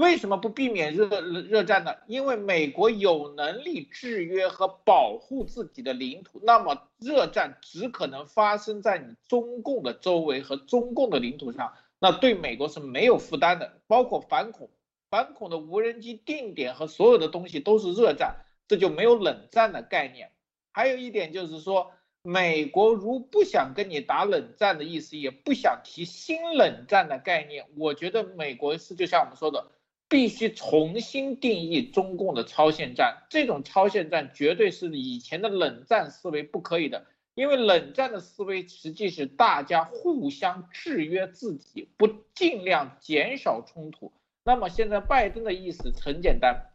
[0.01, 1.95] 为什么不避免热热战呢？
[2.07, 13.79] 因为美国有能力制约和保护自己的领土，那么热战只可能发生在你中共的周围和中共的领土上，那对美国是没有负担的。
[13.87, 14.71] 包括反恐，
[15.11, 18.37] 反恐的无人机定点和所有的东西都是热战，
[18.69, 20.31] 这就没有冷战的概念。
[20.73, 27.67] 还有一点就是说，美国如不想跟你打冷战的意思，也不想提新冷战的概念。
[27.77, 29.67] 我觉得美国是就像我们说的，
[30.11, 33.23] 必须重新定义中共的超限战。
[33.31, 44.13] 这种超限战绝对是以前的冷战思维不可以的，因为冷战的思维实际是大家互相制约自己，不尽量减少冲突。
[44.45, 46.67] 那么现在拜登的意思很简单。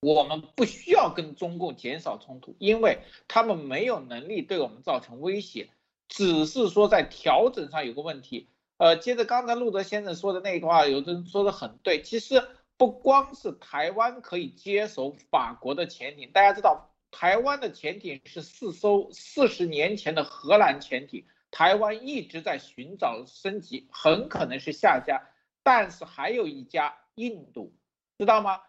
[0.00, 5.70] 我们不需要跟中共减少冲突，因为他们没有能力对我们造成威胁，
[6.06, 8.48] 只是说在调整上有个问题。
[8.76, 12.02] 呃，接着刚才路德先生说的那一句话，有的人说的很对。
[12.02, 12.46] 其实
[12.78, 25.22] 不光是台湾可以接手法国的潜艇，大家知道台湾的潜艇是四艘四十年前的荷兰潜艇，台湾一直在寻找升级，很可能是下家，
[25.62, 27.74] 但是还有一家印度，
[28.18, 28.60] 知道吗？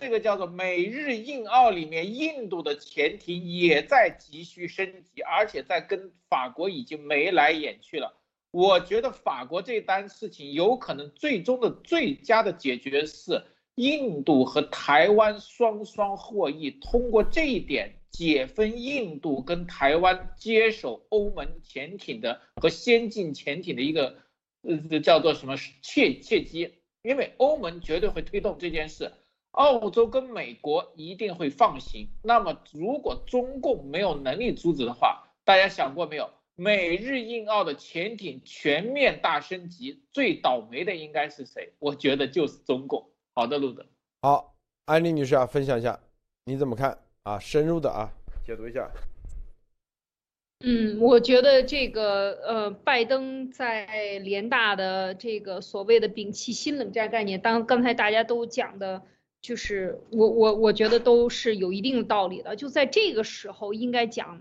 [0.00, 8.18] 这个叫做美日印澳里面，印度的潜艇也在急需升级，而且在跟法国已经眉来眼去了。
[8.54, 13.42] 我觉得法国这单事情有可能最终的最佳的解决是
[13.74, 24.18] 印度和台湾双双获益，通过这一点解分印度跟台湾接手欧盟潜艇的和先进潜艇的一个
[24.62, 29.10] 呃叫做什么切切机，因为欧盟绝对会推动这件事。
[29.50, 32.08] 澳洲跟美国一定会放行。
[32.22, 36.30] 那么，如果中共没有能力阻止的话，大家想过没有？
[36.56, 41.72] 美日印澳的潜艇全面大升级，最倒霉的应该是谁？
[41.78, 43.10] 我觉得就是中共。
[43.34, 43.84] 好的，路德。
[44.22, 45.98] 好，安利女士啊，分享一下，
[46.44, 47.38] 你怎么看啊？
[47.38, 48.12] 深入的啊，
[48.46, 48.90] 解读一下。
[50.64, 59.02] 嗯，我觉得这个呃，拜登在联大的这个所谓的摒弃新冷战概念，当刚才大家都讲的。
[59.42, 64.40] 就是我我我觉得都是有一定的道理的，就在这个时候应该讲，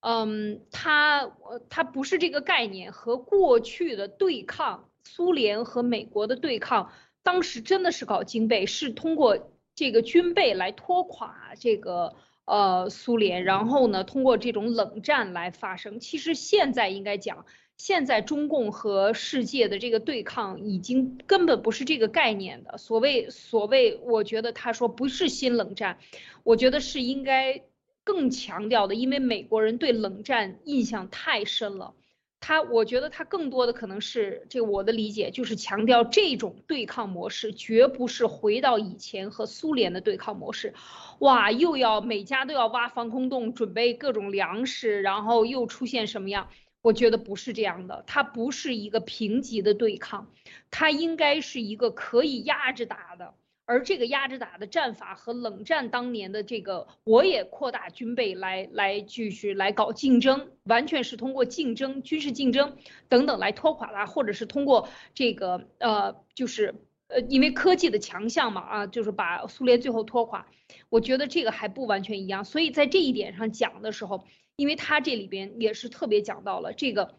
[0.00, 1.32] 嗯，它
[1.68, 15.98] 它不是这个概念和过去的对抗，苏联和美国的对抗，当时真的是搞军备，是通过这个军备来拖垮这个呃苏联，然后呢通过这种冷战来发生。
[15.98, 17.44] 其实现在应该讲，
[17.76, 22.78] 现在中共和世界的这个对抗已经根本不是这个概念的。
[22.78, 25.98] 所谓所谓，我觉得他说不是新冷战，
[26.44, 27.62] 我觉得是应该
[28.08, 31.92] 更强调的，因为美国人对冷战印象太深了。
[32.40, 40.72] 他我觉得他更多的可能是这我的理解就是强调这种对抗模式绝不是回到以前和苏联的对抗模式，
[41.18, 46.48] 哇，又要每家都要挖防空洞准备各种粮食，然后又出现什么样？
[46.80, 50.30] 我觉得不是这样的，它不是一个平级的对抗，
[50.70, 53.34] 它应该是一个可以压着打的。
[53.68, 62.78] 而这个压着打的战法和冷战当年的这个，我也扩大军备来来继续来搞竞争，完全是通过竞争、军事竞争
[63.10, 66.74] 等等来拖垮它，或者是通过这个呃，就是
[67.08, 70.46] 呃，因为科技的强项嘛啊，就是把苏联最后拖垮。
[70.88, 74.24] 我觉得这个还不完全一样，所以在这一点上讲的时候，
[74.56, 77.17] 因为它这里边也是特别讲到了这个。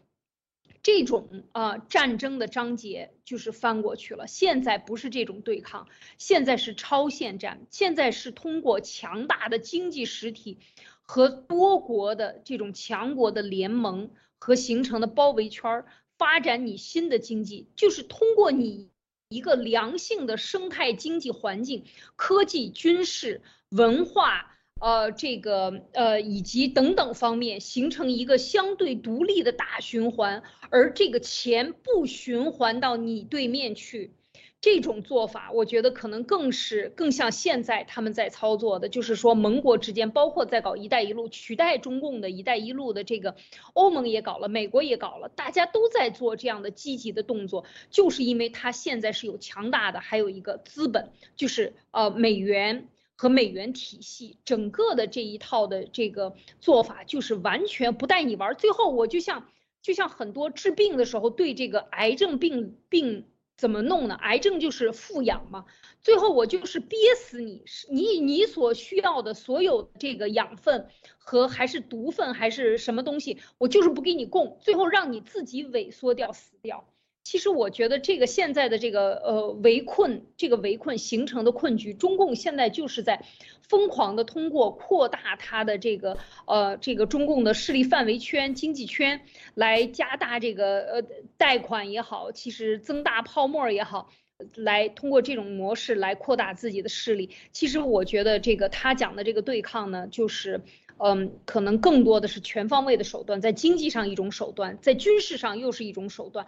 [0.82, 10.58] 这种啊战争的章节就是翻过去了，现在不是这种对抗，现在是超限战，现在是通过强大的经济实体
[11.02, 18.88] 和多国的这种强国的联盟和形成的包围圈儿，发展你新的经济，就是通过你
[19.28, 21.84] 一个良性的生态经济环境、
[22.16, 24.49] 科技、军事、文化。
[24.80, 34.14] 呃，这个呃，以及等等方面形成一个相对独立的大循环，而这个钱不循环到你对面去，
[34.62, 43.36] 这种做法，我觉得可能更是更像现在他们在操作的，就是说盟国之间，包括在搞“一带一路”取代中共的一带一路的这个，
[43.74, 52.88] 欧盟也搞了，美国也搞了，大家都在做这样的积极的动作，就是因为它现在是有强大的，还有一个资本，就是呃美元。
[53.20, 58.56] 和美元体系整个的这一套的这个做法，就是完全不带你玩。
[58.56, 59.46] 最后我就像
[59.82, 63.26] 就像很多治病的时候，对这个癌症病病
[63.58, 64.14] 怎么弄呢？
[64.14, 65.66] 癌症就是富养嘛。
[66.00, 76.88] 最后我就是憋死你，你你所需要的所有这个养分和还是毒分还是什么东西，我就是不给你供，最后让你自己萎缩掉死掉。
[77.22, 83.24] 其实我觉得这个现在的这个呃围困，这个围困形成的困局，中共现在就是在
[83.68, 89.20] 疯狂的通过扩大它的这个呃这个中共的势力范围圈、经济圈，
[89.54, 91.02] 来加大这个呃
[91.36, 94.10] 贷款也好，其实增大泡沫也好，
[94.56, 97.30] 来通过这种模式来扩大自己的势力。
[97.52, 100.62] 其实我觉得这个他讲的这个对抗呢，就是
[100.96, 106.46] 嗯可能更多的是全方位的手段，在经济上一种手段，在军事上又是一种手段。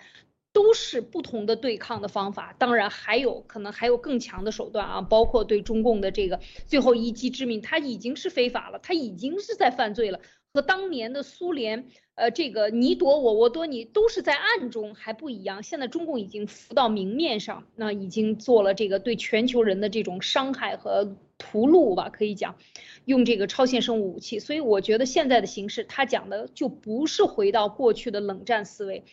[0.52, 10.20] 都是不同的对抗的方法，当然还有可能还有更强的手段啊，包括对中共的这个最后一击致命，它已经是非法了，它已经是在犯罪了，
[10.52, 15.62] 和当年的苏联，呃，这个你躲我，我躲你，都是在暗中还不一样。
[15.62, 22.56] 现在中共已经浮到明面上，那已经做了这个对全球人的这种伤害和屠戮吧，可以讲，
[23.04, 24.38] 用这个超限生物武器。
[24.38, 29.04] 所以我觉得现在的形势，他讲的就不是回到过去的冷战思维。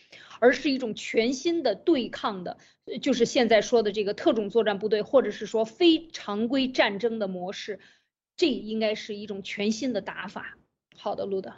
[0.42, 2.56] 而是一种全新的对抗的，
[3.02, 7.78] 就是现在说的这个特种作战部队，或者是说非常规战争的模式，
[8.38, 10.56] 这应该是一种全新的打法。
[10.96, 11.52] 好的，路德，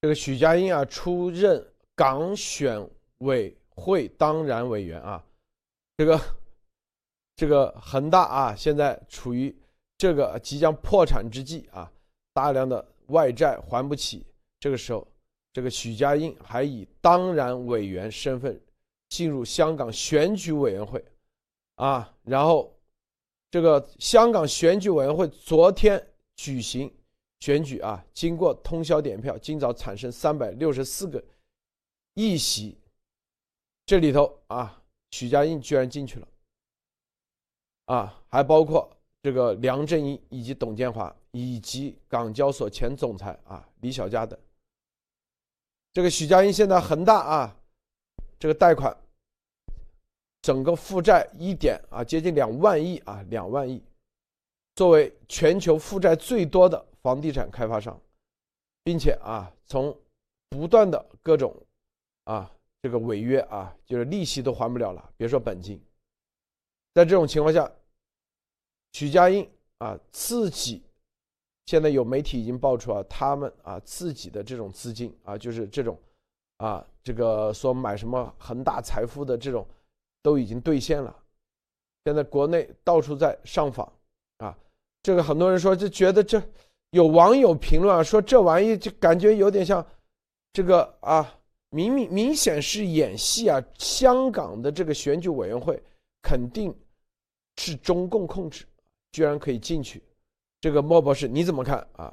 [0.00, 5.24] 这个许家印啊，出任港选委会当然委员啊，
[5.96, 6.20] 这个
[7.36, 9.54] 这个恒大啊，现在处于
[9.98, 11.90] 这个即将破产之际啊，
[12.32, 14.24] 大量的外债还不起，
[14.58, 15.06] 这个时候。
[15.52, 18.58] 这个许家印还以当然委员身份
[19.08, 21.04] 进入香港选举委员会，
[21.74, 22.72] 啊，然后
[23.50, 26.00] 这个香港选举委员会昨天
[26.36, 26.88] 举行
[27.40, 31.22] 选举啊，经过通宵点票，今早产生三百六十四个
[32.14, 32.76] 议席，
[33.86, 36.28] 这里头啊，许家印居然进去了，
[37.86, 38.90] 啊，还包括
[39.22, 44.38] 这个梁振英以及董建华以及港交所前总裁啊李小加等。
[45.92, 47.56] 这个许家印现在恒大啊，
[48.38, 48.94] 这个贷款，
[50.42, 53.82] 整个负债一点啊，接近两万亿啊，两万亿。
[54.76, 58.00] 作为全球负债最多的房地产开发商，
[58.82, 59.96] 并且啊，从
[60.48, 61.54] 不断的各种
[62.24, 62.50] 啊
[62.82, 65.80] 这个违约啊，就是利息都还不了了，别说本金。
[66.94, 67.70] 在这种情况下，
[68.92, 69.48] 许家印
[69.78, 70.82] 啊自己。
[71.66, 75.96] 现在有媒体已经爆出啊，他们啊自己的这种资金啊，就是这种，
[76.56, 79.64] 啊这个说买什么恒大财富的这种，
[80.20, 81.16] 都已经兑现了。
[82.04, 83.92] 现在国内到处在上访，
[84.38, 84.58] 啊，
[85.00, 86.42] 这个很多人说就觉得这
[86.90, 89.86] 有网友评论啊，说这玩意就感觉有点像
[90.52, 91.38] 这个啊，
[91.70, 93.62] 明明明显是演戏啊！
[93.78, 95.80] 香港的这个选举委员会
[96.20, 96.74] 肯定
[97.56, 98.66] 是中共控制，
[99.12, 100.02] 居然可以进去。
[100.60, 102.12] 这个莫博士你怎么看啊？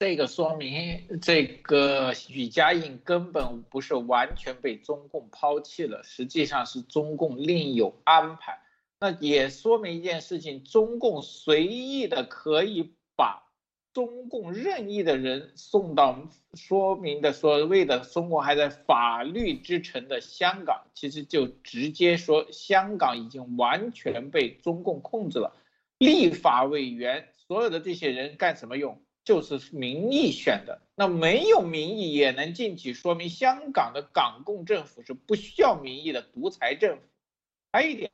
[0.00, 8.60] 这个说明这个许家印根本不是完全被中共抛弃了，实际上是中共另有安排。
[9.02, 13.42] 那也说明一件事情：中共随意的可以把
[13.92, 25.52] 中共任意的人送到，说明的所谓的中国还在法律之城的香港，其实就直接说香港已经完全被中共控制了。
[25.98, 29.02] 立法委员所有的这些人干什么用？
[29.24, 30.80] 就是民意选的。
[30.94, 37.02] 那没有民意也能进去，说明香港的港共政府是不需要民意的独裁政府。
[37.72, 38.08] 还有一点。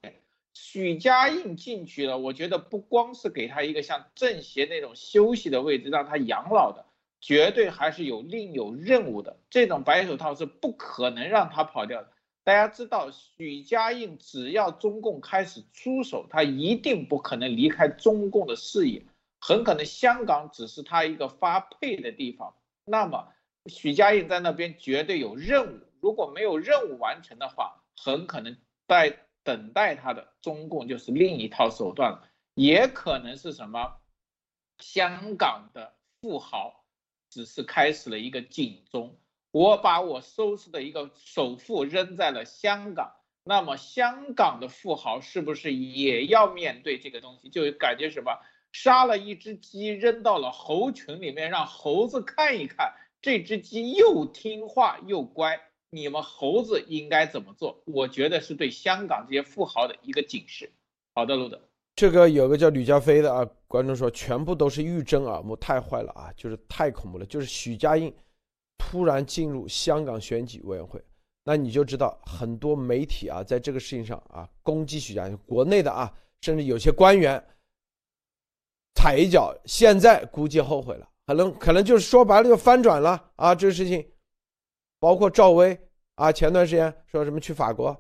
[0.61, 6.85] 许家印进去了，我觉得不光是给他一个像政协那种休息的位置，让他养老的，
[7.21, 9.39] 绝对还是有另有任务的。
[9.49, 12.11] 这种白手套是不可能让他跑掉的。
[12.43, 19.01] 大家知道，许家印只要中共开始出手，他一定不可能离开中共的视野，
[19.41, 22.53] 很可能香港只是他一个发配的地方。
[22.85, 23.29] 那么，
[23.67, 28.57] 许家印在那边绝对有任务，如果没有任务完成的话，很可能
[28.89, 29.21] 在。
[29.49, 33.97] 等待他的中共就是另一套手段了，也可能是什么？
[34.79, 36.85] 香港的富豪
[37.31, 39.19] 只是开始了一个警钟，
[39.51, 47.49] 我把我收拾的一个首富扔在了香港，那么香港的富豪是不是也要面对这个东西？
[47.49, 48.39] 就感觉什么？
[48.73, 52.93] 杀了一只鸡扔到了猴群里面，让猴子看一看，
[53.23, 55.59] 这只鸡又听话又乖。
[55.91, 57.81] 你们猴子应该怎么做？
[57.87, 60.71] 我觉得是对香港这些富豪的一个警示。
[61.15, 61.61] 好的，路德，
[61.97, 67.25] 这个有个叫吕家飞的啊，观众说全部都是欲睁耳目，太坏了啊，就是太恐怖了。
[67.25, 68.15] 就是许家印
[68.77, 71.03] 突然进入香港选举委员会，
[71.43, 76.13] 那你就知道很多媒体啊，在这个事情上啊攻击许家印，国内的啊，
[76.43, 77.43] 甚至有些官员
[78.95, 84.07] 踩一脚，现在估计后悔了，可能可能就是说白了就翻转了啊，这个事情。
[84.99, 85.79] 包括赵薇
[86.17, 87.97] 啊，前段时间说什么去法国，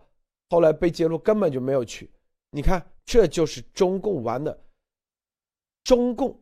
[0.50, 2.10] 后来被揭露根本就没有去。
[2.50, 4.58] 你看，这就是中共玩的，
[5.84, 6.38] 中共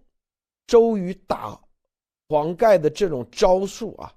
[0.67, 1.61] 周瑜打
[2.29, 4.15] 黄盖的这种招数啊，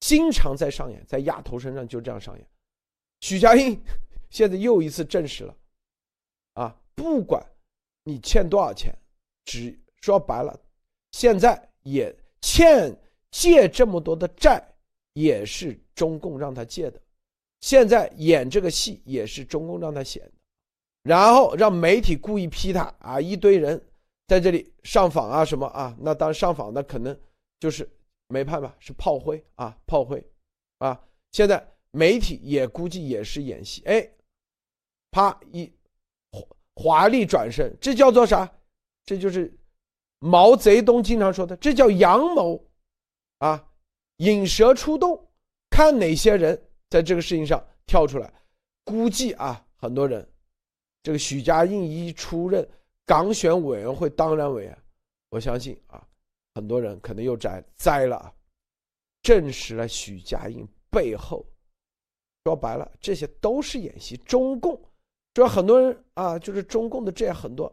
[0.00, 2.48] 经常在上演，在丫头身上就这样上演。
[3.20, 3.78] 许家印
[4.30, 5.56] 现在又一次证实了，
[6.54, 7.44] 啊，不管
[8.04, 8.96] 你欠多少钱，
[9.44, 10.58] 只说白了，
[11.10, 12.96] 现在也欠
[13.30, 14.71] 借这么多的债。
[15.14, 17.00] 也是中共让他借的，
[17.60, 20.32] 现在演这个戏也是中共让他写的，
[21.02, 23.80] 然后让媒体故意批他啊，一堆人
[24.26, 27.18] 在这里上访啊什么啊，那当上访那可能
[27.60, 27.88] 就是
[28.28, 30.24] 没办法是炮灰啊炮灰
[30.78, 30.98] 啊，
[31.32, 34.08] 现在媒体也估计也是演戏，哎，
[35.10, 35.70] 啪一
[36.30, 38.50] 华华丽转身，这叫做啥？
[39.04, 39.52] 这就是
[40.20, 42.64] 毛泽东经常说的，这叫阳谋
[43.38, 43.68] 啊。
[44.22, 45.20] 引蛇出洞，
[45.68, 46.56] 看哪些人
[46.88, 48.32] 在这个事情上跳出来。
[48.84, 50.24] 估计啊，很多人，
[51.02, 52.68] 这个许家印一出任
[53.04, 54.78] 港选委员会当然委员，
[55.30, 56.06] 我相信啊，
[56.54, 58.32] 很多人可能又栽栽了啊，
[59.22, 61.44] 证实了许家印背后，
[62.44, 64.16] 说白了，这些都是演戏。
[64.18, 64.80] 中共，
[65.34, 67.72] 主要很多人啊，就是中共的这样很多，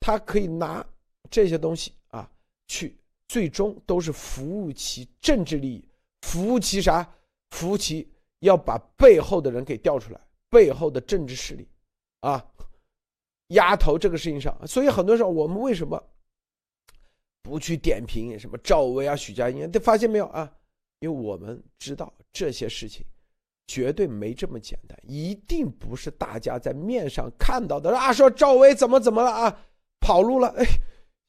[0.00, 0.86] 他可以拿
[1.30, 2.30] 这些东西啊
[2.66, 2.96] 去。
[3.32, 5.88] 最终都是服务其政治利益，
[6.20, 7.10] 服务其啥？
[7.48, 8.06] 服务其
[8.40, 10.20] 要把背后的人给调出来，
[10.50, 11.66] 背后的政治势力，
[12.20, 12.44] 啊，
[13.46, 14.54] 压头这个事情上。
[14.66, 15.98] 所以很多时候我们为什么
[17.40, 19.66] 不去点评什么赵薇啊、许家印？
[19.72, 20.52] 你发现没有啊？
[21.00, 23.02] 因为我们知道这些事情
[23.66, 28.12] 绝对没这么简单，一定不是大家在面上看到的啊。
[28.12, 29.58] 说赵薇怎么怎么了啊？
[30.00, 30.66] 跑路了，哎，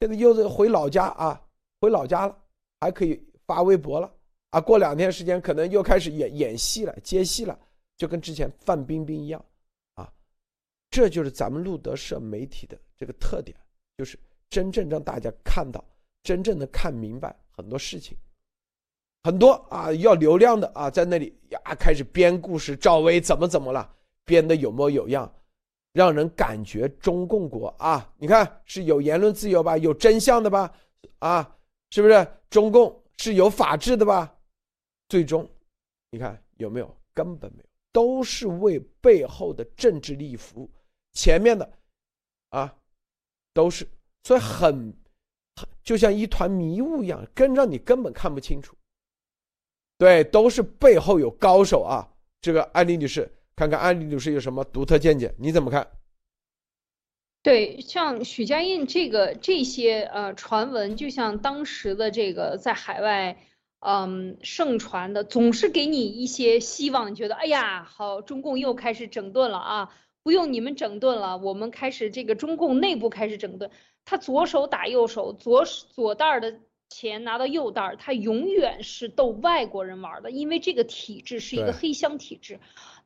[0.01, 1.39] 现在又回老家啊。
[1.84, 2.38] 回老家了，
[2.79, 4.09] 还可以发微博了
[4.51, 4.61] 啊！
[4.61, 7.59] 过两天时间，可能又开始演演戏了，接戏了，
[7.97, 9.45] 就跟之前范冰冰一样
[9.95, 10.09] 啊！
[10.89, 13.53] 这就是咱们路德社媒体的这个特点，
[13.97, 14.17] 就是
[14.49, 15.84] 真正让大家看到，
[16.23, 18.17] 真正的看明白很多事情。
[19.25, 25.29] 很多啊要流量的啊，在那里呀开始编故事，赵薇怎么怎么了，编的有模有样，
[25.91, 30.73] 让人感觉中共国啊，你看是有言论自由吧，有真相的吧，
[31.19, 31.57] 啊。
[31.94, 34.36] 是不是中共是有法治的吧？
[35.10, 35.48] 最终，
[36.10, 36.98] 你看有没有？
[37.14, 40.68] 根本没有，都是为背后的政治利益服务。
[41.12, 41.72] 前面的，
[42.50, 42.76] 啊，
[43.54, 43.88] 都是
[44.24, 44.91] 所以很
[45.84, 48.76] 就像一团迷雾一样，跟让你根本看不清楚。
[50.00, 52.12] 对，都是背后有高手啊！
[52.41, 55.88] 这个安利女士，看看安利女士有什么独特见解，你怎么看？
[57.44, 63.38] 对，像许家印这个这些呃传闻，就像当时的这个在海外
[63.82, 69.94] 嗯盛传的，总是给你一些希望，觉得哎呀，好，中共又开始整顿了啊！
[70.24, 73.70] 不用你们整顿了，我们开始这个中共内部开始整顿，
[74.06, 76.60] 他左手打右手，左左袋的。
[76.89, 82.60] 钱拿到右袋儿，他永远是逗外国人玩的，因为这个体制是一个黑箱体制，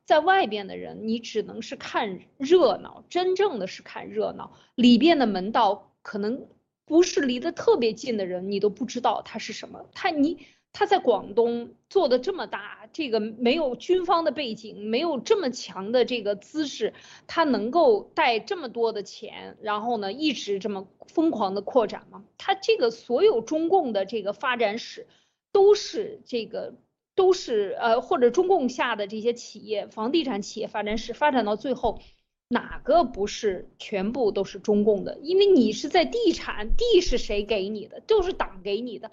[0.08, 6.48] 在外边的人你只能是看热闹，真正的是看热闹，里边的门道可能
[6.86, 10.38] 不是离得特别近的人，你都不知道他是什么，他你。
[10.70, 16.92] 他在广东做的这么大，这个没有军方的背景，没有这么强的这个姿势，
[17.26, 22.24] 他能够带这么多的钱，然后呢，一直这么疯狂的扩展吗？
[22.36, 25.06] 他这个所有中共的这个发展史，
[25.52, 26.74] 都是这个
[27.18, 32.00] 都是呃，或者中共下的这些企业，房地产企业发展史发展到最后，
[32.46, 35.18] 哪个不是全部都是中共的？
[35.20, 37.98] 因为你是在地产，地是谁给你的？
[37.98, 39.10] 都是党给你的。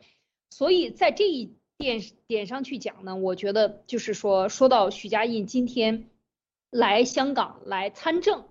[0.51, 6.07] 所以在这一点点上去讲呢，我觉得就是说，说到许家印今天
[6.69, 8.45] 来香港来参政，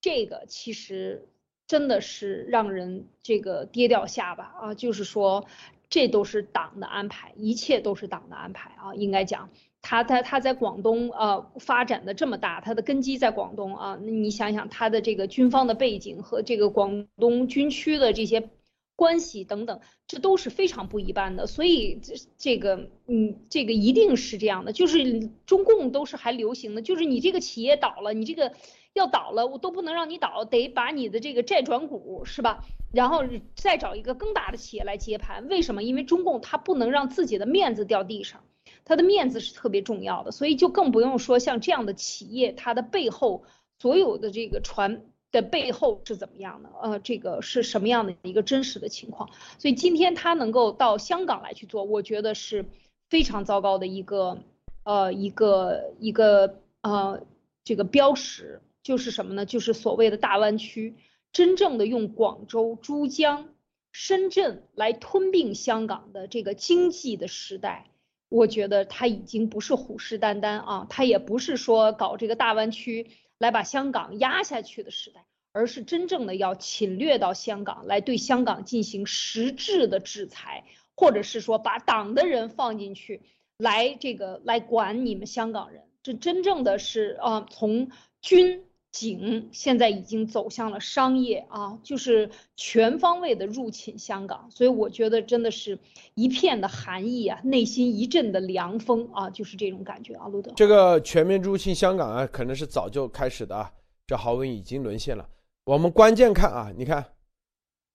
[0.00, 1.28] 这个其实
[1.66, 4.74] 真的是让人这个跌掉下巴啊！
[4.74, 5.46] 就是说，
[5.90, 8.94] 这都是党的安排，一切都是党的安排啊！
[8.94, 9.50] 应该讲，
[9.82, 18.48] 他他他在广东呃发展的这么大，他的根基在广东啊，那你想想他的这个军方的背景和这个广东军区的这些。
[18.96, 28.52] 关系等等，这都是非常不一般的，所以这这个，嗯，这个一定是这样的，就是中共都是还流行的，就是你这个企业倒了，你这个
[28.94, 32.64] 要倒了，我都不能让你倒，得把你的这个债转股，是吧？
[32.92, 33.24] 然后
[33.54, 35.82] 再找一个更大的企业来接盘，为什么？
[35.82, 38.42] 因为中共他不能让自己的面子掉地上，
[38.84, 43.44] 他的面子是特别重要的，所以就更不用说像这样的企业，它的背后
[43.78, 45.02] 所有的这个船。
[45.32, 46.68] 的背后是怎么样的？
[46.82, 49.30] 呃，这个是什么样的一个真实的情况？
[49.60, 52.64] 所以今天他能够到香港来去做，我觉得是
[53.08, 54.38] 非常糟糕的一个，
[54.82, 57.20] 呃，一个一个呃，
[57.62, 59.46] 这个标识就是什么呢？
[59.46, 60.96] 就是所谓的大湾区，
[61.32, 63.48] 真正的用广州、珠江、
[63.92, 67.90] 深圳来吞并香港的这个经济的时代，
[68.28, 73.10] 我觉得他已经不是虎视眈眈啊，他也不是说搞这个大湾区。
[73.40, 80.64] 来把香港压下去的时代，而是真正的要侵略到香港来，对香港进行实质的制裁，
[80.94, 83.22] 或者是说把党的人放进去，
[83.56, 85.84] 来这个来管你们香港人。
[86.02, 94.50] 这真正的是啊，从军景现在已经走向了商业啊，就是全方位的入侵香港。
[94.50, 95.78] 所以我觉得真的是
[96.14, 100.52] 一片的寒意啊，内心一阵的凉风啊，就是这种感觉啊，路德。
[100.56, 103.72] 这个全面入侵香港啊，可能是早就开始的啊，
[104.06, 105.28] 这豪文已经沦陷了。
[105.64, 107.04] 我们关键看啊，你看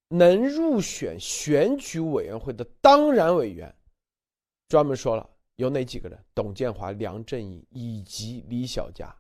[0.10, 3.76] 能入选选举委员会的当然委员，
[4.70, 9.14] 专门说了有哪几个人：董建华、梁振英以及李小加。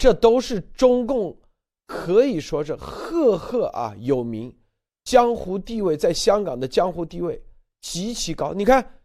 [0.00, 1.38] 这都是中共
[1.86, 4.50] 可以说是赫赫啊有名，
[5.04, 7.38] 江湖地位在香港的江湖地位
[7.82, 8.54] 极其高。
[8.54, 8.98] 你看，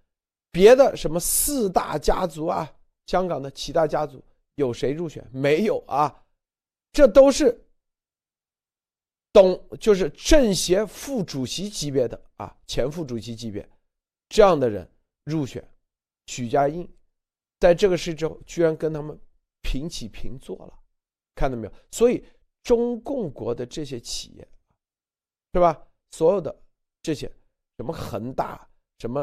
[0.51, 2.73] 别的什么四大家族啊，
[3.07, 4.23] 香港的七大家族
[4.55, 5.21] 有谁入选？
[5.33, 6.23] 没有啊，
[6.93, 7.61] 这都是
[9.33, 13.67] 董就是政协副主席级别的啊，前副主席级别
[14.29, 14.89] 这样的人
[15.25, 15.61] 入选。
[16.27, 16.89] 许家印
[17.59, 19.19] 在这个事之后，居然跟他们
[19.61, 20.73] 平起平坐了。
[21.35, 21.73] 看到没有？
[21.91, 22.23] 所以
[22.63, 24.47] 中共国的这些企业，
[25.53, 25.85] 是吧？
[26.11, 26.55] 所有的
[27.01, 27.29] 这些
[27.77, 28.67] 什么恒大，
[28.99, 29.21] 什么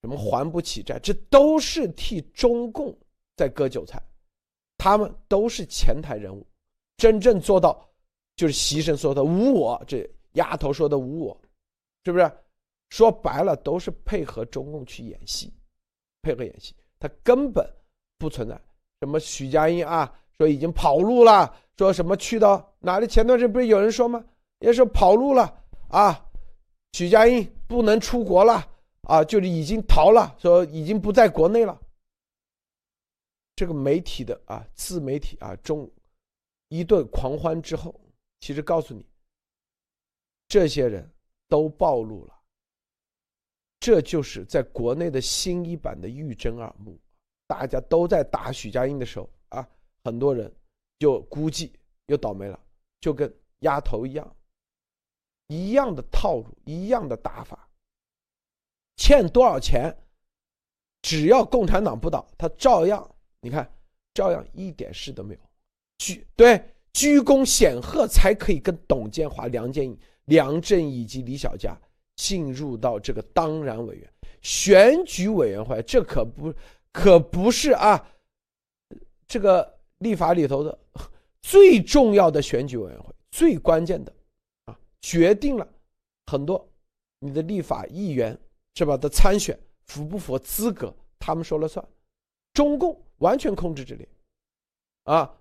[0.00, 2.96] 什么还不起债，这都是替中共
[3.36, 4.02] 在割韭菜。
[4.78, 6.46] 他们都是前台人物，
[6.96, 7.88] 真正做到
[8.34, 9.82] 就是牺牲所有的无我。
[9.86, 11.40] 这丫头说的无我，
[12.04, 12.30] 是不是？
[12.88, 15.52] 说白了都是配合中共去演戏，
[16.22, 16.74] 配合演戏。
[16.98, 17.68] 他根本
[18.16, 18.54] 不存在
[19.00, 20.12] 什么许家印啊。
[20.38, 23.06] 说已经跑路了，说什么去到哪里？
[23.06, 24.24] 前段时间不是有人说吗？
[24.60, 26.26] 也说跑路了啊，
[26.92, 28.66] 许家印不能出国了
[29.02, 31.78] 啊，就是已经逃了，说已经不在国内了。
[33.54, 35.90] 这个媒体的啊，自媒体啊，中
[36.68, 37.98] 一顿狂欢之后，
[38.40, 39.04] 其实告诉你，
[40.48, 41.10] 这些人
[41.48, 42.34] 都暴露了。
[43.78, 46.98] 这就是在国内的新一版的玉珍耳目，
[47.46, 49.30] 大家都在打许家印的时候。
[50.06, 50.54] 很多人
[51.00, 51.72] 就估计
[52.06, 52.56] 又倒霉了，
[53.00, 53.28] 就跟
[53.60, 54.36] 丫头一样，
[55.48, 57.68] 一样的套路，一样的打法。
[58.96, 59.92] 欠多少钱，
[61.02, 63.68] 只要共产党不倒，他照样，你看，
[64.14, 65.40] 照样一点事都没有。
[65.98, 69.94] 鞠对鞠躬显赫，才可以跟董建华、梁建、
[70.26, 71.76] 梁振以及李小加
[72.14, 75.82] 进入到这个当然委员选举委员会。
[75.82, 76.54] 这可不，
[76.92, 78.08] 可不是啊，
[79.26, 80.78] 这个立法里头的
[81.42, 84.12] 最重要的选举委员会，最关键的
[84.66, 85.68] 啊，决定了
[86.26, 86.68] 很多
[87.18, 88.38] 你的立法议员。
[88.78, 88.94] 是吧？
[88.94, 90.94] 的参选符不符合资格？
[91.18, 91.82] 他们说了算，
[92.52, 94.06] 中共完全控制这里，
[95.04, 95.34] 啊，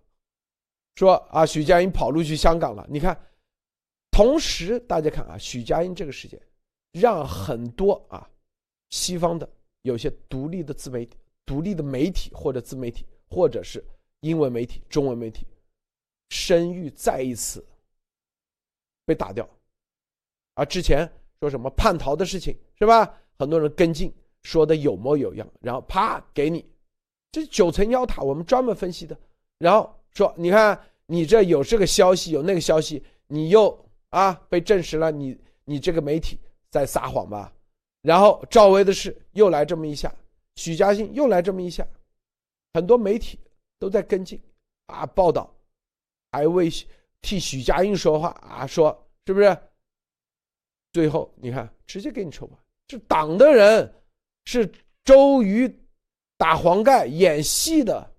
[0.96, 2.88] 说啊，许家印跑路去香港了。
[2.90, 3.20] 你看，
[4.10, 6.42] 同时大家看啊，许家印这个事件，
[6.94, 8.26] 让很多啊，
[8.90, 9.46] 西方的
[9.82, 13.84] 有些独立的自媒体、独立的媒体或者自媒体，或者是
[14.26, 15.46] 英文媒体、中文媒体，
[16.30, 17.64] 声誉再一次
[19.06, 19.48] 被打掉，
[20.56, 21.08] 啊，之前
[21.40, 23.22] 说什么叛逃的事情是吧？
[23.38, 24.12] 很多人跟进，
[24.42, 26.66] 说的有模有样，然后啪给你，
[27.32, 29.16] 这九层妖塔，我们专门分析的。
[29.60, 36.40] 然后说，你看你这有这个消息，有那个消息，你又啊被证实了，你你这个媒体
[36.72, 37.54] 在撒谎吧？
[38.02, 40.12] 然后赵薇的事又来这么一下，
[40.56, 41.88] 许家印又来这么一下，
[42.74, 43.38] 很多媒体
[43.80, 44.42] 都在跟进
[44.88, 45.54] 啊报道，
[46.32, 46.70] 还为
[47.22, 49.58] 替许家印说话啊，说是不是？
[50.92, 52.58] 最后你看，直接给你抽吧。
[52.90, 53.94] 是党的人，
[54.46, 54.72] 是
[55.04, 55.68] 周瑜
[56.38, 58.14] 打黄盖演戏的。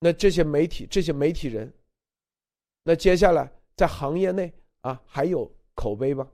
[0.00, 1.72] 那这些媒体，这些媒体人，
[2.82, 6.28] 那接下来在行业内啊还有口碑吗？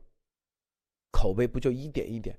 [1.13, 2.37] 口碑不就一点一点，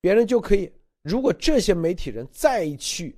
[0.00, 0.72] 别人就可以。
[1.02, 3.16] 如果这些媒体人再去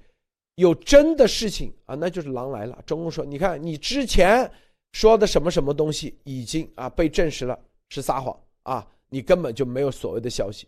[0.56, 2.82] 有真的事情啊，那就是狼来了。
[2.84, 4.50] 中共说，你看你之前
[4.92, 8.86] 说的什么什么东西已经啊被证实了是撒谎啊。
[9.08, 10.66] 你根本就没有所谓的消息，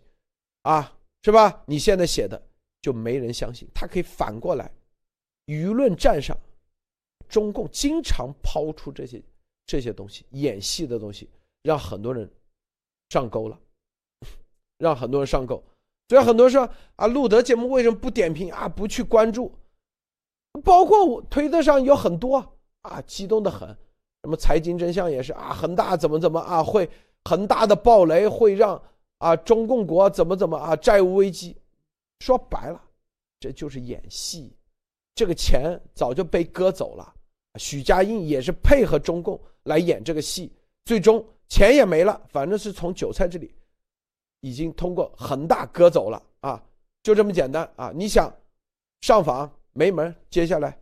[0.62, 1.64] 啊，是吧？
[1.66, 2.41] 你现在写的
[2.80, 4.70] 就没人相信，他可以反过来，
[5.47, 6.36] 舆论战上，
[7.28, 9.20] 中共经常抛出这些
[9.66, 11.28] 这些东西，演戏的东西，
[11.62, 12.30] 让很多人
[13.11, 13.59] 上钩了，
[14.78, 15.61] 让很多人上钩。
[16.09, 18.68] 所以很多人说啊，路德节目为什么不点评啊？
[18.68, 19.53] 不去关注，
[20.63, 22.37] 包括我推特上有很多
[22.83, 23.69] 啊，激动的很，
[24.23, 26.89] 什么财经真相也是啊，恒大怎么怎么啊会。
[27.25, 28.81] 恒大的暴雷会让
[29.19, 31.55] 啊中共国怎么怎么啊债务危机，
[32.21, 32.81] 说白了，
[33.39, 34.57] 这就是演戏，
[35.15, 37.13] 这个钱早就被割走了。
[37.57, 40.51] 许家印也是配合中共来演这个戏，
[40.85, 43.53] 最终钱也没了，反正是从韭菜这里
[44.41, 46.63] 已经通过恒大割走了啊，
[47.03, 47.93] 就这么简单啊！
[47.95, 48.33] 你想
[49.01, 50.76] 上访没门，接下来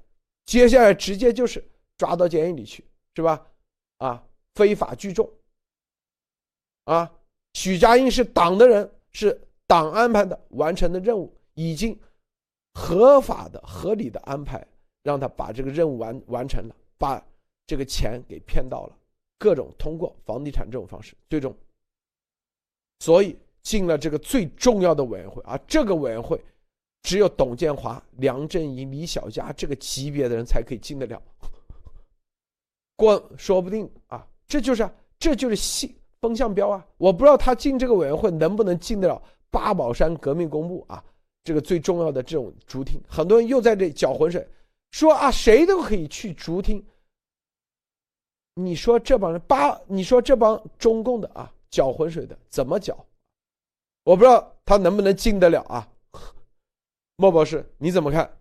[0.47, 1.63] 接下来直接就是
[1.99, 2.83] 抓到监狱里去，
[3.15, 3.47] 是吧？
[3.99, 5.31] 啊，非法聚众。
[6.85, 7.13] 啊，
[7.53, 11.99] 许家印是党的人，是党安排的，完成的任务已经
[12.73, 14.67] 合法的、合理的安排，
[15.03, 17.23] 让他把这个任务完完成了，把
[17.67, 18.97] 这个钱给骗到了，
[19.39, 21.55] 各种通过房地产这种方式，最终，
[23.01, 26.41] 所以进了这个最重要的委员会啊，这个委员会
[27.07, 31.23] 只有董建华、梁振英、李小加这个级别的人才可以进得了，
[32.97, 35.95] 过说不定啊，这就是这就是信。
[36.21, 41.05] 风向标啊，我不知道他进这个委员会能不能进得了八宝山革命公墓啊，
[41.45, 44.45] 这个最重要的这种竹厅，很多人又在这搅浑水，
[44.91, 46.85] 说啊谁都可以去竹厅。
[48.55, 52.99] 你说这帮人八，你说这帮中共的啊搅浑水的怎么搅？
[54.03, 55.87] 我不知道他能不能进得了啊，
[57.17, 58.39] 莫博士你怎么看？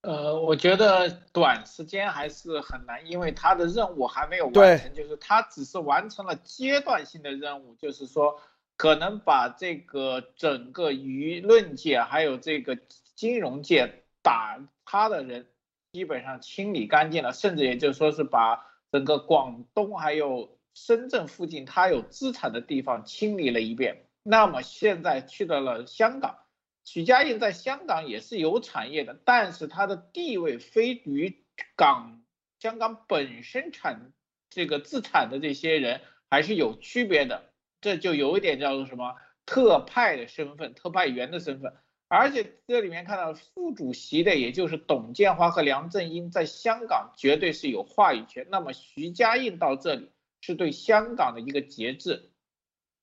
[0.00, 8.40] 呃，我觉得短时间还是很难，因为他的任务还没有完成，就是他只是完成了阶段性的任务，就是说
[8.76, 12.78] 可能把这个整个舆论界还有这个
[13.14, 15.46] 金融界打他的人
[15.92, 24.06] 基本上清理干净了，甚至也就说是把整个广东还有深圳附近他有资产的地方清理了一遍。
[24.22, 26.38] 那么现在去到了香港。
[26.84, 31.44] 许家印在香港也是有产业的，但是他的地位非与
[31.76, 32.22] 港
[32.58, 34.12] 香港本身产
[34.50, 39.14] 这个自产的这些人还是有区别的，这就有一点叫做什么
[39.46, 41.72] 特派的身份、特派员的身份。
[42.08, 48.48] 而且这里面看到副主席的，也就是董建华和梁振英在香港绝对是有话语权。
[48.50, 50.10] 那么徐家印到这里
[50.40, 52.31] 是对香港的一个节制，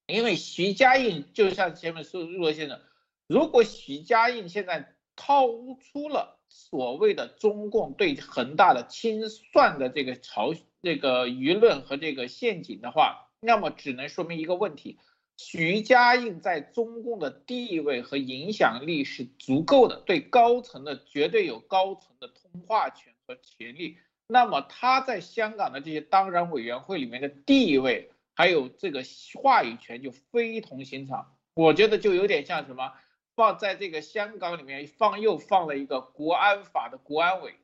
[0.10, 2.80] 因为徐家印就像前面说陆先生。
[3.28, 14.98] 如果许家印现在掏出了所谓的中共对恒大的清算的这个朝这个舆论和这个陷阱的话，那么只能说明一个问题：
[15.38, 23.98] 徐家印在中共的地位和影响力是足够的，对高层的绝对有高层的通话权和权利。
[24.28, 28.10] 那么他在香港的这些当然委员会里面的地位，
[28.40, 29.04] 还有这个
[29.44, 31.36] 话语权就非同寻常。
[31.56, 32.94] 我觉得就有点像什么，
[33.36, 37.56] 放在这个香港里面放又放了一个国安法的国安委，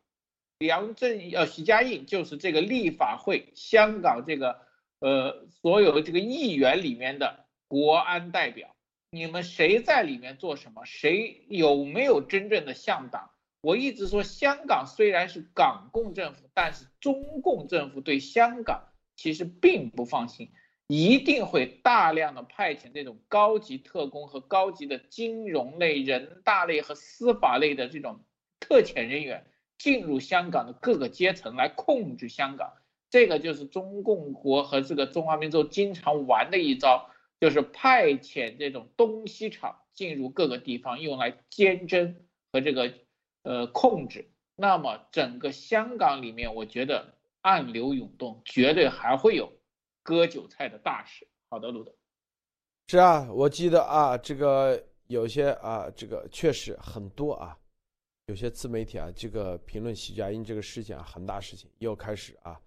[0.60, 4.60] 梁振呃徐家印就是这个立法会香港这个
[5.00, 8.76] 呃所有的这个议员里面的国安代表，
[9.12, 10.84] 你们谁在里面做什么？
[10.84, 13.32] 谁有没有真正的向党？
[13.62, 20.52] 我一直说，香港虽然是港共政府，但是中共政府对香港其实并不放心，
[20.88, 28.20] 一定会大量的派遣这种高级特工和高级的金融类、人大类和司法类的这种
[28.60, 29.46] 特遣人员
[29.78, 32.74] 进入香港的各个阶层来控制香港。
[33.10, 37.10] 这个就是中共国和这个中华民族经常玩的一招，
[37.40, 42.16] 就是派遣这种东西厂进入各个地方，用来监侦
[42.52, 42.94] 和这个。
[43.48, 49.54] 呃，控制，那么整个香港里面，我觉得暗流涌动，绝对还会有
[50.06, 51.28] 割韭菜的大事。
[51.50, 51.92] 好的，卢德，
[52.88, 57.58] 是啊，我记得啊，这个有些啊，这个确实很多啊，
[58.28, 62.62] 有些自媒体啊，这个评论许家印这个事件啊，很大事情，又开始啊，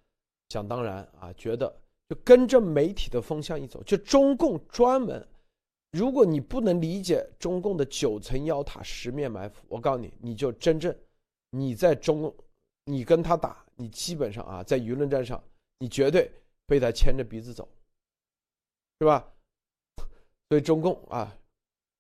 [0.49, 1.72] 想当然啊，觉得
[2.09, 5.24] 就跟着媒体的风向一走，就中共专门。
[5.93, 10.95] 如果你不能理解中共的九层妖塔、十面埋伏，我告诉你，你就真正
[11.51, 12.34] 你在中，
[12.84, 15.43] 你跟他打，你基本上啊，在舆论战上，
[15.78, 16.30] 你绝对
[16.69, 17.66] 被他牵着鼻子走，
[19.01, 19.27] 是吧？
[20.51, 21.35] 所以中共啊，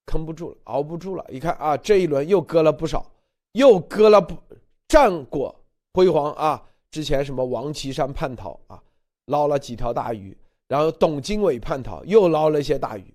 [0.06, 1.24] 撑不住了，熬不住了。
[1.30, 3.10] 一看啊，这一轮又割了不少，
[3.52, 4.36] 又割了不
[4.86, 5.58] 战果
[5.94, 6.62] 辉煌啊！
[6.90, 8.82] 之前什么王岐山叛逃啊，
[9.26, 13.14] 捞了几条大鱼，然后董经纬叛逃，又捞了一些大鱼。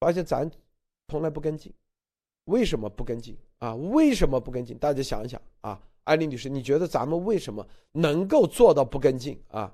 [0.00, 0.50] 发现咱
[1.08, 1.72] 从来不跟进，
[2.46, 3.74] 为什么不跟进啊？
[3.74, 4.76] 为什么不跟进？
[4.78, 9.72] 大家想一想啊，艾丽女士，你觉得咱们为什么能够做到不跟进啊？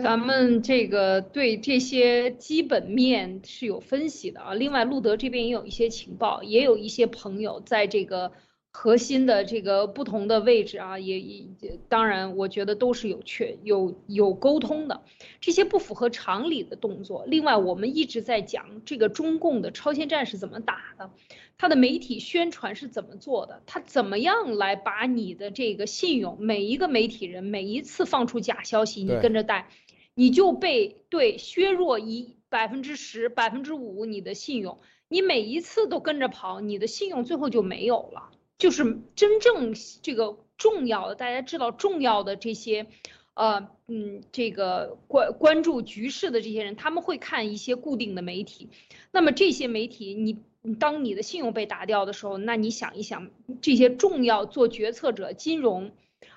[0.00, 4.54] 咱们这个对这些基本面是有分析的啊。
[4.54, 8.32] 另外，路德这边也有一些情报，也有一些朋友在这个。
[8.74, 11.44] 核心的这个不同的位置啊，也也
[11.90, 15.02] 当然，我觉得都是有确有有沟通的。
[15.42, 17.26] 这些不符合常理的动作。
[17.26, 21.10] 另外，我们一直在讲这个中共的超限战是怎么打的，
[21.58, 29.68] 他的媒体宣传是怎么做的，他怎么样来把你的这个信用，每一个媒体人每一次放出假消息，你跟着带，
[30.14, 38.30] 你就被对削弱一百分之十、百分之五你的信用，你每一次都跟着跑，你的信用最后就没有了。
[38.58, 42.86] 就是真正这个重要的，大家知道重要的这些，
[43.34, 48.68] 呃，嗯，这个关关注局势的这些人，他们会看一些固定的媒体。
[49.10, 50.38] 那么这些媒体，你
[50.76, 55.90] 当你的信用被打掉的时候，那你想一想，这些重要做决策者、金融、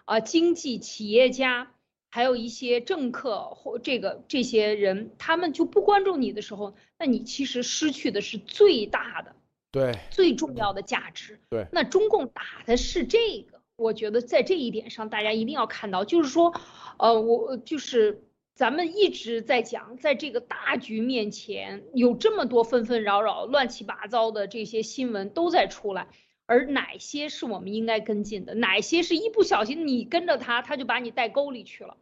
[0.06, 1.75] 啊经济企业家，
[2.16, 9.36] 还有一些政客或这个这些人，他们就不关注你的时候，那你其实失去的是最大的。
[9.70, 11.42] 对，最重要的价值。
[11.50, 16.54] 对，那中共打的是这个，我觉得在这一点上，大家一定要看到，就是说，
[16.98, 26.08] 呃，我就是咱们一直在讲，在这个大局面前，有这么多纷纷扰扰、乱七八糟的这些新闻都在出来，
[26.46, 31.98] 而哪些是我们应该跟进的，哪些是一不小心你跟着他，他就把你带沟里去了，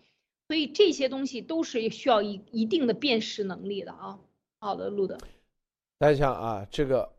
[0.48, 4.20] 所以这些东西都是需要一一定的辨识能力的啊。
[4.60, 5.18] 好的，路德。
[5.98, 7.12] 大家想啊，这个。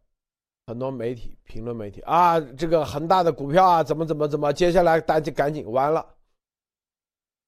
[0.67, 6.03] 很多媒体评论媒体啊，这个恒大的股票啊，怎么怎么怎么，接下来大家赶紧完了。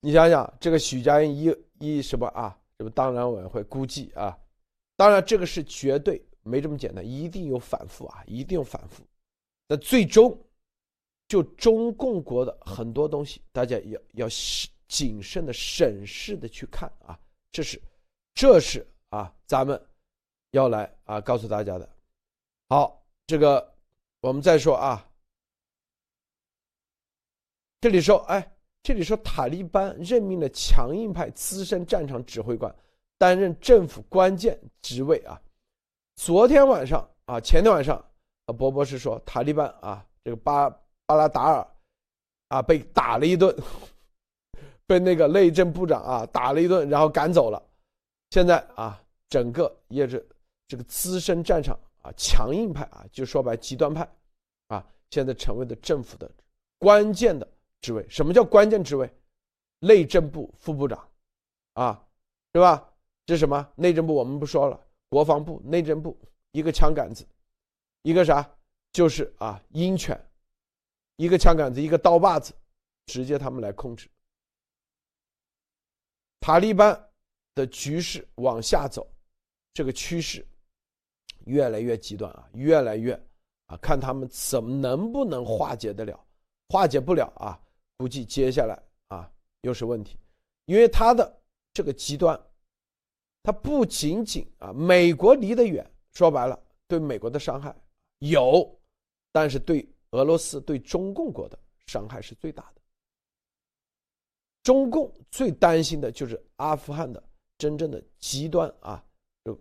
[0.02, 2.54] 你想想，这个许家印一一什么啊？
[2.76, 4.36] 这个当然委员会估计啊，
[4.96, 9.02] 当然这个是绝对没这么简单，一定有反复啊，一定有反复。
[9.68, 10.38] 那最终，
[11.28, 14.28] 就中共国的很多东西，大家要要
[14.88, 17.18] 谨慎的审视的去看啊，
[17.50, 17.80] 这是
[18.34, 19.80] 这是啊，咱们
[20.50, 21.88] 要来啊告诉大家的。
[22.68, 23.02] 好。
[23.28, 23.74] 这个，
[24.20, 25.04] 我们再说啊。
[27.80, 32.72] 这里说，哎，这里说塔利班任命了强硬派资深战场指挥官，
[33.18, 35.42] 担任政府关键职位啊。
[36.14, 38.00] 昨天晚上啊，前天晚上，
[38.46, 40.70] 啊，博博士说塔利班啊，这个巴
[41.04, 41.66] 巴拉达尔
[42.48, 43.54] 啊，被打了一顿，
[44.86, 47.62] 被那个内政部长啊打了一顿，然后赶走了。
[48.30, 50.26] 现在啊，整个也是
[50.66, 51.78] 这个资深战场。
[52.02, 54.08] 啊，强硬派啊，就说白极端派，
[54.68, 56.30] 啊，现在成为了政府的
[56.78, 57.44] 关键的
[57.80, 58.06] 职位。
[58.08, 59.12] 什么叫关键职位？
[59.80, 61.04] 内政部副部长，
[61.72, 62.00] 啊，
[62.54, 62.88] 是吧？
[63.24, 63.68] 这什么？
[63.74, 66.16] 内政部我们不说了，国防部、内政部，
[66.52, 67.26] 一个枪杆子，
[68.06, 68.48] 一个啥？
[68.92, 70.16] 就是啊，鹰犬，
[71.16, 72.54] 一个枪杆子，一个刀把子，
[73.06, 74.08] 直接他们来控制。
[76.38, 77.10] 塔利班
[77.56, 79.04] 的局势往下走，
[79.74, 80.46] 这个趋势
[81.46, 83.12] 越来越极端啊，越来越
[83.66, 86.24] 啊，看他们怎么能不能化解得了，
[86.68, 87.60] 化解不了啊，
[87.96, 89.28] 估计接下来啊
[89.62, 90.16] 又是问题，
[90.66, 91.42] 因为他的
[91.72, 92.40] 这个极端，
[93.42, 97.74] 他不仅仅啊，美国离得远，说白了对美国的伤害
[98.18, 98.78] 有，
[99.32, 102.80] 但是对俄罗斯、对中共国的伤害是最大的。
[104.62, 107.22] 中共最担心的就是阿富汗的
[107.56, 109.04] 真正的极端啊，
[109.44, 109.56] 就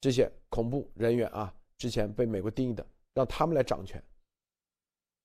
[0.00, 4.02] 这些恐怖人员啊，之前被美国定义的，让他们来掌权。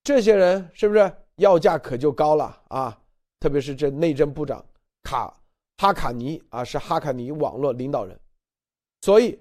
[0.04, 3.02] 这些人是不是要价可就高了啊？
[3.40, 4.64] 特别是这内政部长
[5.04, 5.34] 卡
[5.78, 8.20] 哈卡尼啊，是哈卡尼网络领导人，
[9.02, 9.40] 所以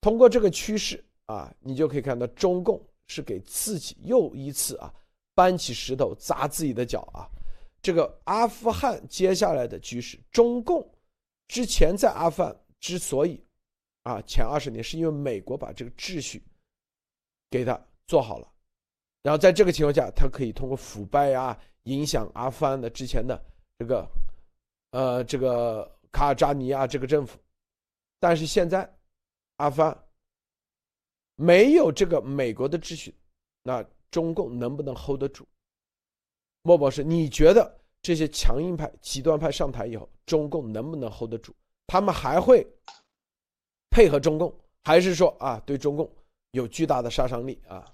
[0.00, 4.92] 通过这个趋势啊，你就可以看到中共是给自己又一次啊
[5.34, 7.28] 搬起石头砸自己的脚啊。
[7.80, 10.86] 这个阿富汗接下来的局势，中共
[11.48, 13.42] 之前在阿富汗之所以
[14.02, 16.42] 啊前二十年，是因为美国把这个秩序
[17.50, 18.50] 给他做好了，
[19.22, 23.38] 然后在这个情况下，他可以通过腐败啊影响阿富汗的之前的
[23.78, 24.08] 这个
[24.92, 27.38] 呃这个卡尔扎尼啊这个政府，
[28.18, 28.90] 但是现在
[29.56, 30.03] 阿富汗
[31.36, 33.12] 没有这个美国的秩序，
[33.64, 35.44] 那中共能不能 hold 得住？
[36.62, 41.52] 莫博士，你觉得这些强硬派、极端派上台以后，中共能不能 hold 得住？
[41.88, 42.64] 他们还会
[43.90, 44.54] 配合中共，
[44.84, 46.08] 还是说啊，对中共
[46.52, 47.92] 有巨大的杀伤力啊？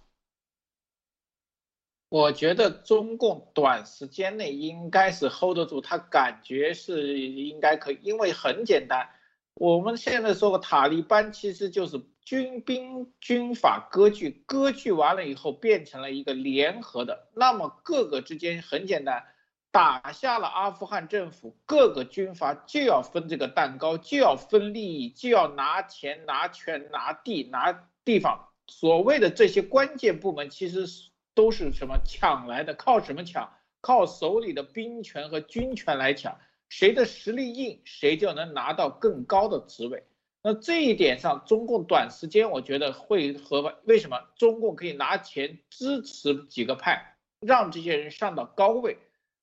[2.11, 9.09] 我觉得中共短时间内应该是 hold 得住，他感觉是应该可以，因为很简单，
[9.55, 11.99] 我们现在说过，塔利班其实就是。
[12.25, 19.25] 军兵军法割据，割据完了以后变成了一个联合的，那么各个之间很简单，
[19.71, 28.49] 打下了阿富汗政府，各个军阀就要分这个蛋糕，就要分利益，就要拿钱、拿权、拿地、拿地方。
[28.67, 30.87] 所谓的这些关键部门，其实
[31.35, 32.75] 都是什么抢来的？
[32.75, 33.53] 靠什么抢？
[33.81, 36.39] 靠手里的兵权和军权来抢。
[36.69, 40.05] 谁的实力硬，谁就能拿到更高的职位。
[40.43, 48.97] 那这一点上，中共短时间我觉得会和为什么中共可以拿钱支持几个派，让这些人上到高位，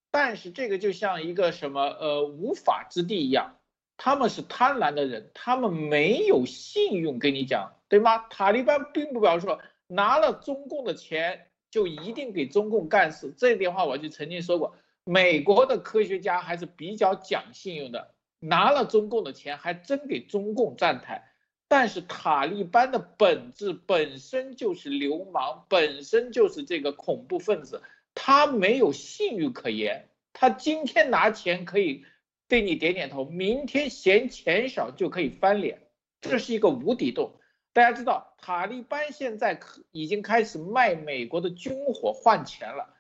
[0.10, 3.58] 但是这个就像一个什么呃无法之地一样，
[3.96, 8.18] 他们是贪婪的人，他们没有信用，跟你讲对吗？
[8.30, 18.16] 塔利班并不表示说拿了中共的钱就一定给中共干事，这点话我就曾经说过，美国的科学家还是比较讲信用的。
[18.40, 21.30] 拿了中共的钱，还真给中共站台，
[21.68, 27.82] 但是塔利班的本质本身就是流氓，本身就是这个恐怖分子，
[28.14, 30.10] 他没有信誉可言。
[30.34, 32.06] 他今天拿钱可以
[32.48, 35.82] 对你点点头，明天嫌钱少就可以翻脸，
[36.22, 37.34] 这是一个无底洞。
[37.74, 42.94] 大家知道，塔利班现在可已经开始卖美国的军火换钱了。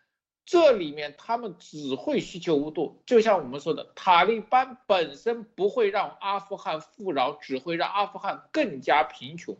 [0.47, 9.57] 这里面他们只会需求无度，就像我们说的，塔利班本身不会让阿富汗富饶，只会让阿富汗更加贫穷。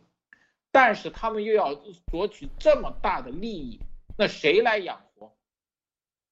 [0.70, 1.78] 但是他们又要
[2.10, 3.80] 索取这么大的利益，
[4.16, 5.36] 那谁来养活？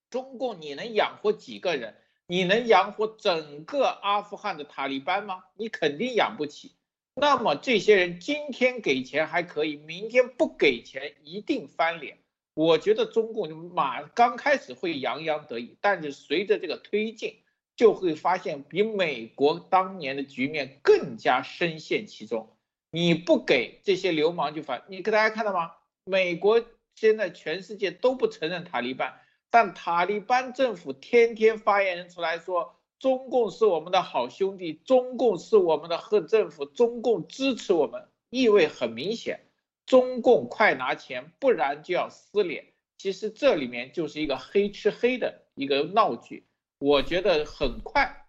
[0.08, 1.94] 中共你能养活几个人？
[2.26, 5.44] 你能养活整个阿富汗的塔利班吗？
[5.54, 6.74] 你肯定养不起。
[7.14, 12.18] 那么这些人今天给钱还可以，明天不给钱一定翻脸。
[12.56, 17.36] 我觉得中共马刚开始会洋洋得意，但是随着这个推进，
[17.76, 22.48] 就会发现比美国当年的局面更加深陷其中。
[22.90, 25.72] 你不给这些流氓就反，你给大家看到吗？
[26.06, 39.45] 美国现在全世界都不承认塔利班，但塔利班政府天天发言人出来说，中共是我们的好兄弟，中共是我们的恨政府，中共支持我们，意味很明显。
[39.86, 42.64] 中共快拿钱，不然就要撕脸。
[42.98, 46.44] 其实这里面就是一个黑吃黑的一个闹剧。
[46.78, 48.26] 我觉得很快，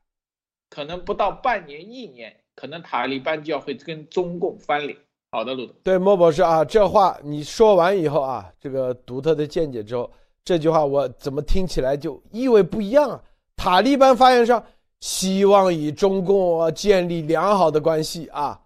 [0.70, 4.98] 可能不到半年、一年，可能塔利班就要会跟中共翻脸。
[5.32, 5.76] 好的，陆总。
[5.84, 10.10] 对，莫博士啊，这话你说完以后啊，这个独特的见解之后，
[10.46, 13.22] 这句话我怎么听起来就意味不一样啊？
[13.56, 14.64] 塔利班发言上
[15.02, 18.62] 希望与中共建立良好的关系啊。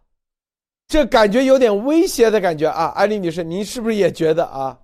[0.91, 4.77] 这感觉有点威胁的感觉啊，艾丽女士，您是不是也觉得啊？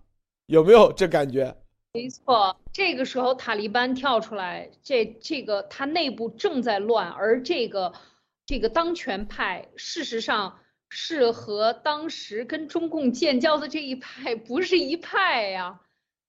[0.45, 1.53] 有没有这感觉？
[1.91, 7.91] 没错，这个时候塔利班跳出来，这这个他内部正在乱，而这个
[8.45, 15.81] 这个当权派事实上是和当时跟中共建交的这一派不是一派呀，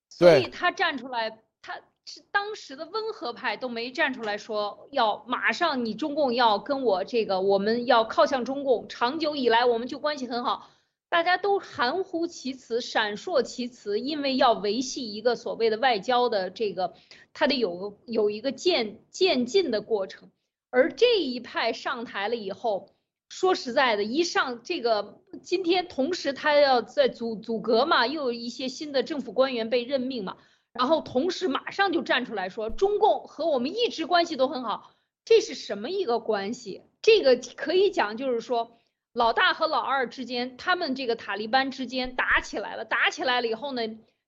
[0.09, 1.31] 所以他站出来，
[1.63, 1.83] 他是
[2.31, 10.71] 当时的温和派都没站出来说要马上你中共要跟我这个我们要靠向中共，长久以来我们就关系很好。
[11.11, 16.93] 大家都含糊其辞、闪烁其词，因为要维系一个所谓的外交的这个，
[17.33, 20.31] 它得有个有一个渐渐进的过程。
[20.69, 22.91] 而这一派上台了以后，
[23.31, 30.37] 说实在的，一上这个今天同时他要在阻阻隔嘛，又有一些新的政府官员被任命嘛，
[30.79, 34.93] 然后同时马上就站出来说，中共和我们一直关系都很好，
[35.25, 36.83] 这是什么一个关系？
[37.03, 38.73] 这个可以讲就是说。
[39.15, 42.85] 老大和老二之间，他们这个塔利班之间打起来了。
[42.85, 43.83] 打起来了以后呢，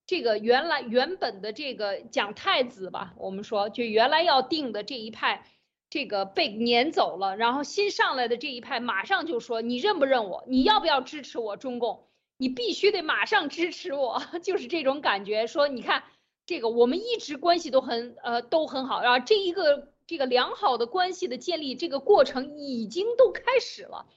[0.04, 5.44] 这个原来原本的这个蒋太子吧，我们说就原来要定的这一派，
[5.90, 7.36] 这个被撵走了。
[7.36, 10.44] 然后新上来的这一派马上就说：“你认不认我？
[10.48, 12.08] 你要不要支持我中共？
[12.36, 14.20] 你必须得马上支持我。
[14.42, 15.46] ”就是这种感觉。
[15.46, 16.02] 说你看
[16.50, 24.08] 这个，我们一直关系都很呃都很好，然后这一个这个良好的关系的建立，这个过程已经都开始了。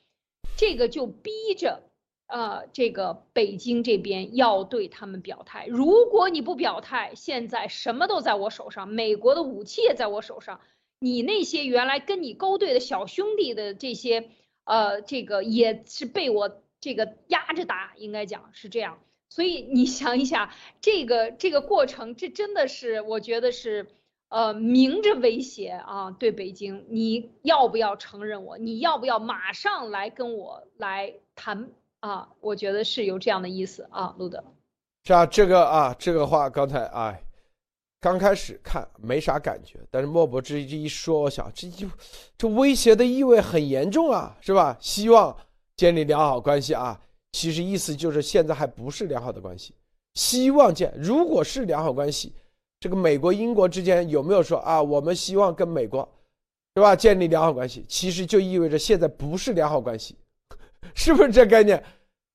[0.57, 1.83] 这个就逼着，
[2.25, 5.67] 呃，这个北京这边要对他们表态。
[5.67, 10.59] 如果你不表态，现在什么都在我手上，美国的武器也在我手上。
[10.97, 14.31] 你那些原来跟你勾兑的小兄弟的这些，
[14.63, 18.97] 呃，这个也是被我这个压着打，应该讲是这样。
[19.33, 20.49] 所以你 想一想，
[20.81, 23.87] 这个这个过程，这真的是我觉得是。
[24.29, 28.57] 呃，明着威胁啊，对北京，你要不要承认我？
[28.57, 31.69] 你要不要马上来跟我来谈
[31.99, 32.29] 啊？
[32.41, 34.43] 我觉得是有这样的意思啊，路德。
[35.03, 37.21] 是啊，这个啊，这个话刚才哎，
[38.01, 41.87] 刚开始看没啥感觉，但是莫伯这一说，我想这就
[42.35, 44.75] 这威胁的意味很严重啊，是吧？
[44.79, 45.37] 希望
[45.75, 46.99] 建立良好关系啊，
[47.33, 49.73] 其实意思就是现在还不是良好的关系，
[50.13, 52.33] 希望建，如果是良好关系。
[52.79, 54.81] 这个美国、英国之间有没有说啊？
[54.81, 56.05] 我们希望跟美国，
[56.73, 56.93] 对吧？
[56.93, 60.17] 建立良好关系，其实就意味着现在不是良好关系，
[60.93, 61.81] 是不是这概念？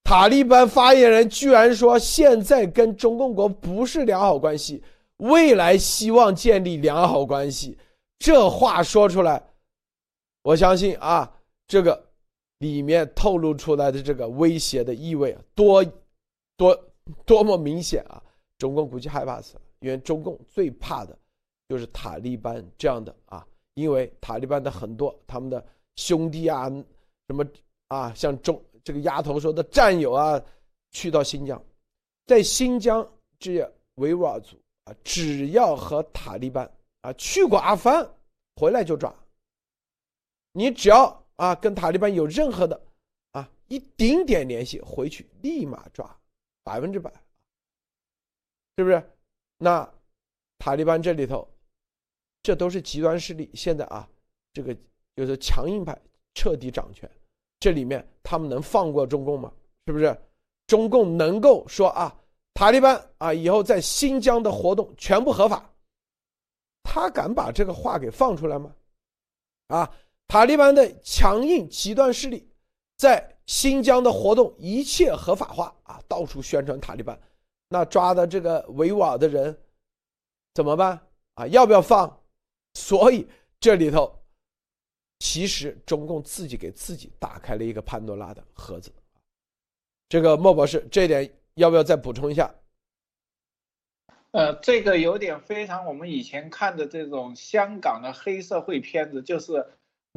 [0.03, 4.83] 塔利班发言人居然说现在跟中共国不是良好关系，
[5.17, 7.77] 未来希望建立良好关系，
[8.17, 9.43] 这话说出来，
[10.41, 11.31] 我相信啊，
[11.67, 12.08] 这个
[12.59, 15.83] 里面透露出来的这个威胁的意味多
[16.55, 16.91] 多
[17.25, 18.21] 多么明显啊！
[18.57, 19.61] 中共估计害怕死了。
[19.79, 21.17] 因为中共最怕的，
[21.69, 26.69] 就是塔利班这样的啊，因为塔利班的很多他们的兄弟啊，
[27.27, 27.45] 什么
[27.87, 30.41] 啊，像中这个丫头说的战友啊，
[30.91, 31.63] 去到新疆，
[32.25, 38.05] 在新疆这些维吾尔族啊，只要和塔利班啊去过阿富汗，
[38.57, 39.15] 回来就抓。
[40.51, 42.79] 你只要啊跟塔利班有任何的
[43.31, 46.05] 啊一丁点联系，回去立马抓，
[46.63, 47.09] 百分之百，
[48.75, 49.01] 是不是？
[49.57, 49.89] 那
[50.57, 51.47] 塔利班这里头，
[52.43, 53.49] 这都是极端势力。
[53.53, 54.07] 现在啊，
[54.51, 54.75] 这个
[55.15, 55.97] 就是强硬派
[56.33, 57.09] 彻底掌权，
[57.57, 59.49] 这里面他们能放过中共吗？
[59.85, 60.15] 是不是？
[60.67, 62.13] 中共能够说啊，
[62.53, 65.73] 塔利班啊以后在新疆的活动全部合法？
[66.83, 68.75] 他敢把这个话给放出来吗？
[69.67, 69.89] 啊，
[70.29, 72.47] 塔利班的强硬极端势力
[72.95, 77.19] 在新疆的活动一切合法化啊，到处宣传塔利班。
[77.67, 79.59] 那抓的这个维吾尔的人
[80.53, 81.01] 怎么办
[81.33, 81.47] 啊？
[81.47, 82.21] 要不要放？
[82.75, 83.27] 所以
[83.59, 84.23] 这里头
[85.17, 88.91] 其实中共自己给自己打开了一个潘多拉的盒子。
[90.09, 92.53] 这个莫博士，这一点要不要再补充一下？
[94.29, 99.65] 呃，这个有点非常我们以前看的这种香港的黑社会片子，就是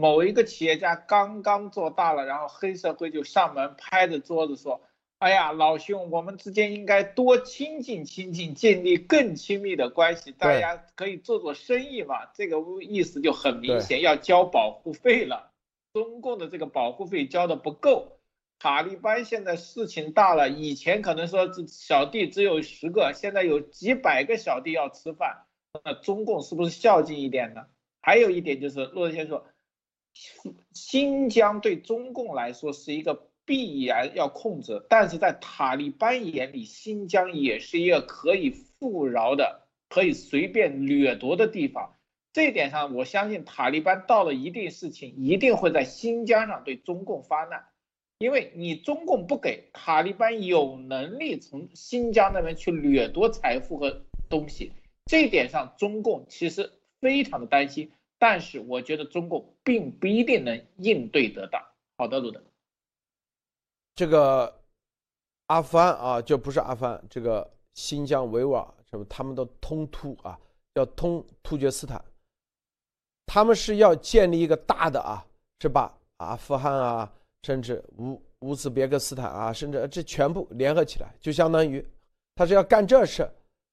[0.02, 4.80] 某一个企业家刚刚做大了，然后黑社会就上门拍着桌子说。
[5.20, 10.32] 哎呀，老兄，我们之间应该多亲近亲近，建立更亲密的关系。
[10.32, 15.52] 大家可以做做生意嘛，这个意思就很明显，要交保护费了。
[15.92, 18.18] 中共的这个保护费交的不够，
[18.58, 25.44] 塔利班现在事情大了，以前可能说这小弟只有十个，现在有几百个小弟要吃饭，
[25.84, 27.66] 那中共是不是孝敬一点呢？
[28.00, 29.46] 还有一点就是，骆先生说，
[30.72, 33.28] 新疆对中共来说是一个。
[33.44, 41.96] 必然要控制，但是在塔利班眼里，新疆也是一个可以富饶的、可以随便掠夺的地方。
[42.32, 47.64] 这一点上，我相信塔利班到了一定事情，一定会在新疆上对中共发难，
[48.18, 54.72] 因为你中共不给塔利班有能力从新疆那边去掠夺财富和东西。
[55.06, 57.90] 这一点上，中共其实非常的担心，
[58.22, 61.60] 但是我觉得中共并不一定能应对得当。
[61.96, 62.40] 好的，鲁德，
[63.96, 64.60] 这个
[65.46, 70.38] 阿富汗啊，就不是阿富汗，这个新疆维吾尔什么，他们都通突啊，
[70.72, 72.00] 叫通突厥斯坦，
[73.26, 75.26] 他们是要建立一个大的啊，
[75.58, 77.12] 是把阿富汗啊，
[77.42, 81.84] 甚至乌乌兹别克斯坦啊，甚至这全部联合起来，就相当于
[82.36, 83.28] 他是要干这事，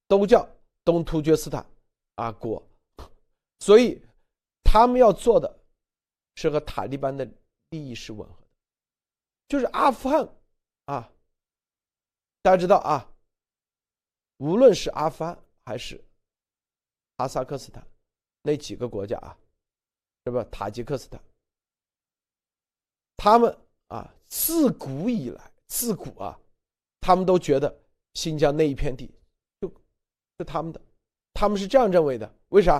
[0.07, 0.43] 都叫。
[0.83, 1.63] 东突厥斯坦
[2.15, 2.63] 啊国，
[3.59, 4.01] 所以
[4.71, 5.59] 他们要做的
[6.35, 7.27] 是和塔利班的
[7.71, 8.47] 利益是吻合的，
[9.47, 10.29] 就是阿富汗
[10.85, 11.11] 啊，
[12.43, 13.11] 大家知道啊，
[14.37, 15.99] 无论是阿富汗还是
[17.17, 17.83] 哈萨克斯坦
[18.43, 19.35] 那几个国家啊，
[20.25, 20.43] 是吧？
[20.51, 21.19] 塔吉克斯坦，
[23.17, 23.57] 他们
[23.87, 26.39] 啊，自古以来，自古啊，
[27.01, 27.75] 他们都觉得
[28.13, 29.11] 新疆那一片地
[29.59, 29.67] 就。
[30.37, 30.79] 是他们的，
[31.33, 32.31] 他们是这样认为的。
[32.49, 32.79] 为啥？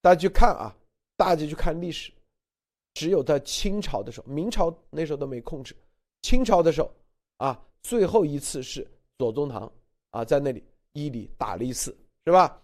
[0.00, 0.74] 大家去看啊，
[1.16, 2.12] 大家去看历史，
[2.94, 5.76] 只有在清朝的时候，明朝那时候都没控制。
[6.22, 6.94] 清朝的时候
[7.38, 8.86] 啊，最后一次是
[9.18, 9.70] 左宗棠
[10.10, 11.96] 啊，在那里伊犁打了一次，
[12.26, 12.60] 是吧？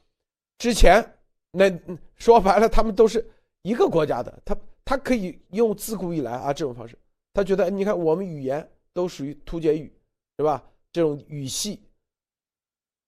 [0.59, 1.03] 之前
[1.51, 1.70] 那
[2.16, 3.24] 说白了，他们都是
[3.62, 6.99] 一个国家的，他他可以用自古以来啊这种方式，
[7.32, 9.92] 他觉得你看我们语言都属于突厥语，
[10.38, 10.64] 是吧？
[10.92, 11.82] 这种语系，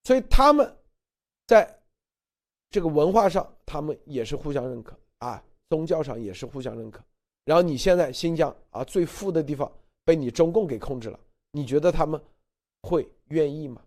[0.05, 0.76] 所以他们。
[1.47, 1.82] 在
[2.70, 7.03] 这个文化上，他们也是互相认可啊，宗教上也是互相认可。
[7.45, 9.71] 然后你现在新疆啊最富的地方
[10.05, 11.18] 被你中共给控制了，
[11.53, 12.21] 你觉得他们
[12.83, 13.83] 会愿意吗？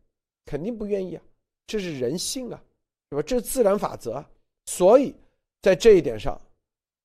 [0.46, 1.24] 肯定不愿意啊，
[1.68, 2.64] 这是人性啊，
[3.12, 3.22] 是吧？
[3.22, 4.26] 这是自然法则。
[4.66, 5.16] 所以
[5.62, 6.40] 在这一点上，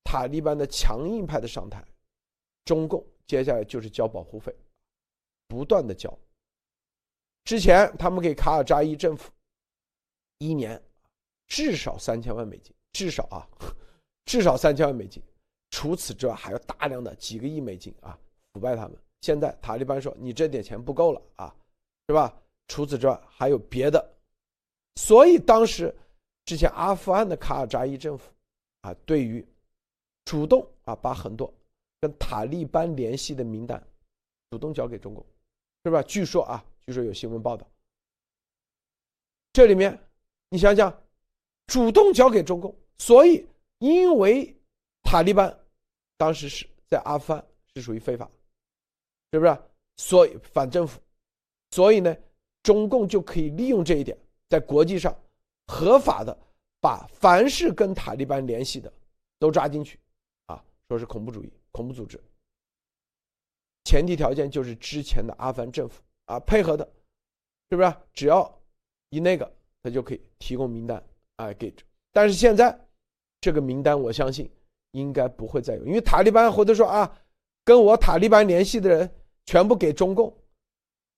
[0.04, 1.84] 塔利班的强硬派的上台，
[2.64, 4.54] 中共接下来就是交保护费，
[5.46, 6.16] 不断的交。
[7.44, 9.30] 之前他们给卡尔扎伊政府。
[10.40, 10.80] 一年
[11.48, 13.42] 至少三千万美金，至少啊，
[14.28, 15.22] 至少三千万美金。
[15.70, 18.18] 除此之外，还有大量的几个亿美金啊，
[18.52, 18.94] 腐败他们。
[19.22, 21.54] 现在塔利班说你这点钱不够了啊，
[22.06, 22.38] 是吧？
[22.68, 24.12] 除此之外还有别的。
[24.96, 25.94] 所以当时
[26.44, 28.30] 之前阿富汗的卡尔扎伊政府
[28.82, 29.42] 啊，对于
[30.26, 31.50] 主动啊把很多
[31.98, 33.82] 跟塔利班联系的名单
[34.50, 35.24] 主动交给中共，
[35.84, 36.02] 是吧？
[36.02, 37.66] 据说啊，据说有新闻报道，
[39.54, 39.98] 这里面。
[40.50, 40.90] 你想想，
[41.66, 43.46] 主动交给中共，所以
[43.78, 44.56] 因为
[45.02, 45.58] 塔利班
[46.16, 48.30] 当时是在阿富汗是属于非法，
[49.32, 49.58] 是不是？
[49.96, 51.00] 所以反政府，
[51.70, 52.16] 所以呢，
[52.62, 54.16] 中共就可以利用这一点，
[54.48, 55.16] 在国际上
[55.66, 56.36] 合法的
[56.80, 58.92] 把凡是跟塔利班联系的
[59.38, 59.98] 都抓进去，
[60.46, 62.20] 啊，说是恐怖主义、恐怖组织。
[63.84, 66.84] 前提条件就是之前的阿富汗政府啊配合的，
[67.70, 67.94] 是不是？
[68.12, 68.60] 只要
[69.10, 69.54] 一那个。
[69.80, 71.00] 他就可以提供名单，
[71.36, 71.72] 哎，给。
[72.10, 72.76] 但是现在
[73.40, 74.50] 这个名单，我相信
[74.92, 77.20] 应该不会再有，因为塔利班或者说啊，
[77.64, 79.10] 跟我塔利班联系的人
[79.46, 80.36] 全部给中共，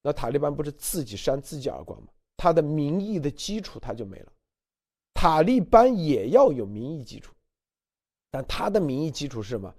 [0.03, 2.09] 那塔利班不是自己扇自己耳光吗？
[2.37, 4.33] 他的民意的基础他就没了。
[5.15, 7.35] 塔利班也要有民意基础，
[8.31, 9.75] 但他的民意基础是什么？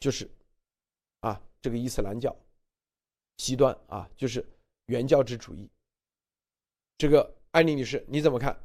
[0.00, 0.30] 就是
[1.20, 2.34] 啊，这个伊斯兰教
[3.36, 4.44] 极端啊，就是
[4.86, 5.68] 原教旨主义，
[6.96, 7.34] 这个。
[7.52, 8.58] 艾丽女士，你怎么看？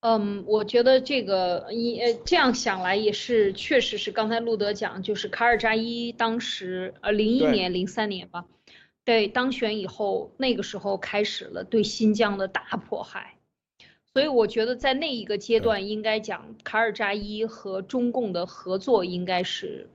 [0.00, 8.46] 嗯，我觉得这个一呃这样想来也是，确实是刚才路德讲，就是卡尔扎伊当时呃零一年零三年吧，
[9.04, 13.36] 对当选以后，那个时候开始了对新疆的大迫害，
[14.12, 19.90] 所以我觉得在那一个阶段，应该讲卡尔扎伊和中共的合作应该是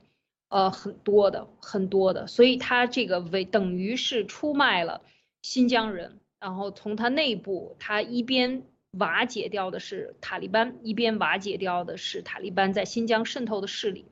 [0.50, 5.02] 呃很多的很多的，所以他这个为等于是出卖了。
[5.42, 8.64] 新疆人，然后从他内部，他一边
[8.98, 14.04] 瓦解掉的是塔利班，一边瓦解掉的是塔利班在新疆渗透的势力，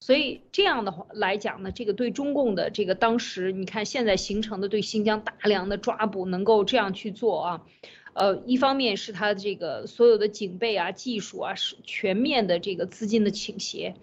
[0.00, 7.66] 所以这样的话来讲呢，这个对中共的这个当时，你看现在形成的对新疆大量的抓捕，能够这样去做啊，
[8.14, 13.94] 呃，一方面是他这个所有的警备啊、技术啊是全面的这个资金的倾斜。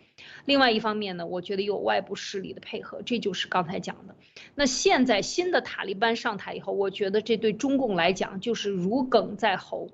[0.46, 4.16] 另外一方面呢，我觉得有外部势力的配合，这就是刚才讲的。
[4.56, 9.90] 那现在新的塔利班上台以后，我觉得这对中共来讲就是如鲠在喉，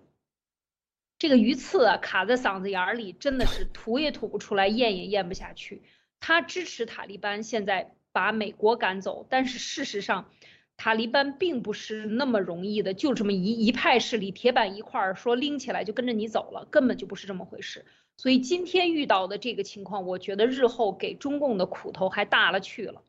[1.22, 5.84] 这个鱼刺啊卡在嗓子眼里，真的是吐也吐不出来，咽也咽不下去。
[6.20, 10.32] 他支持塔利班现在把美国赶走，但是事实上，
[10.78, 17.86] 塔利班并不是那么容易的，就这么一一派势力铁板一块儿说拎起来就跟着你走了，根本就不是这么回事。
[18.18, 23.04] 所以今天遇到的这个情况，我觉得日后给中共的苦头还大了去了。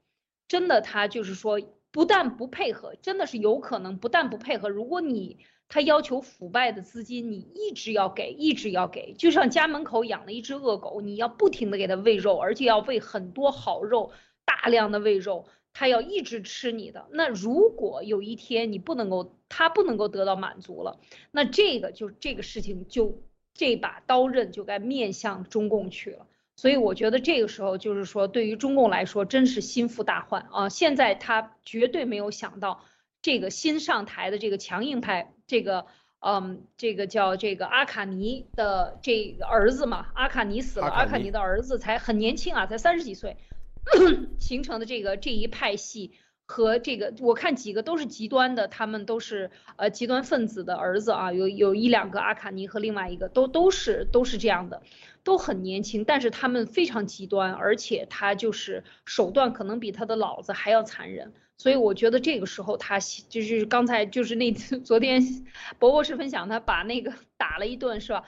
[0.48, 1.58] 真的，他就是说
[1.90, 4.68] 不但不配合，真的是有可能不但不配合。
[4.68, 5.38] 如果你
[5.72, 14.12] 他要求腐败的资金，你一直要给，一直要给，就像家门口养了一只恶狗，你要不停的给它喂肉，而且要喂很多好肉，
[14.44, 17.06] 大量的喂肉，它要一直吃你的。
[17.12, 21.00] 那如果有一天你不能够，它不能够得到满足了，
[21.30, 23.22] 那这个就这个事情就
[23.54, 26.26] 这把刀刃就该面向中共去了。
[26.54, 30.68] 所以我觉得这个时候就是说，对于中共来说，真是心腹大患啊！
[30.68, 32.84] 现在他绝对没有想到。
[33.24, 35.84] 这个新上台的这个强硬派，这个，
[36.20, 43.36] 嗯，这个叫这个阿卡尼的这个儿子嘛，阿卡尼死了，阿卡尼的儿子才很年轻啊，才三十几岁，
[44.40, 46.12] 形成的这个这一派系
[46.46, 54.80] 和这个，我看几个都是极端的，他们都是呃极端分子的儿子啊，有有一两个阿卡尼和另外一个都都是都是这样的，
[55.22, 61.34] 都很年轻，但是他们非常极端，而且他就是手段可能比他的老子还要残忍。
[61.62, 62.98] 所以我觉得这个时候他
[63.28, 65.22] 就是刚才就是那次昨天
[65.78, 68.24] 博博士分享他把那个打了一顿是吧？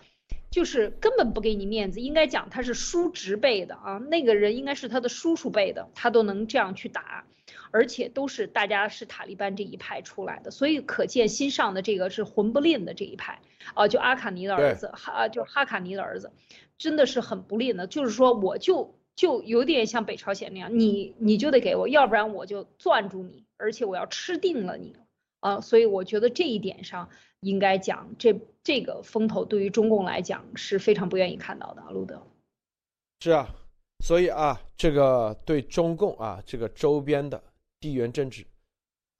[0.52, 7.24] 就是根本不给你面子，应该讲他是叔侄辈的啊，那个人应该是他的叔叔辈的，他都能这样去打，
[7.72, 13.40] 而且都是大家是塔利班这一派出来的，所以可见新上的这个是混不吝的这一派
[13.74, 16.30] 啊，就阿卡尼的儿子哈，就哈卡尼的儿子，
[16.78, 18.96] 真的是很不吝的，就是说我就。
[19.16, 24.96] 就有点像北朝鲜那样，你你就得给我，要不然我就攥住你，而且我要吃定了你
[25.40, 25.60] 啊！
[25.60, 27.08] 所以我觉得这一点上
[27.40, 28.34] 应该讲，这
[28.64, 31.82] 这个风头对于中共来讲是非常不愿意看到的。
[31.92, 32.26] 路德，
[33.20, 33.54] 是啊，
[34.04, 37.40] 所以啊，这个对中共啊，这个周边的
[37.78, 38.44] 地缘政治，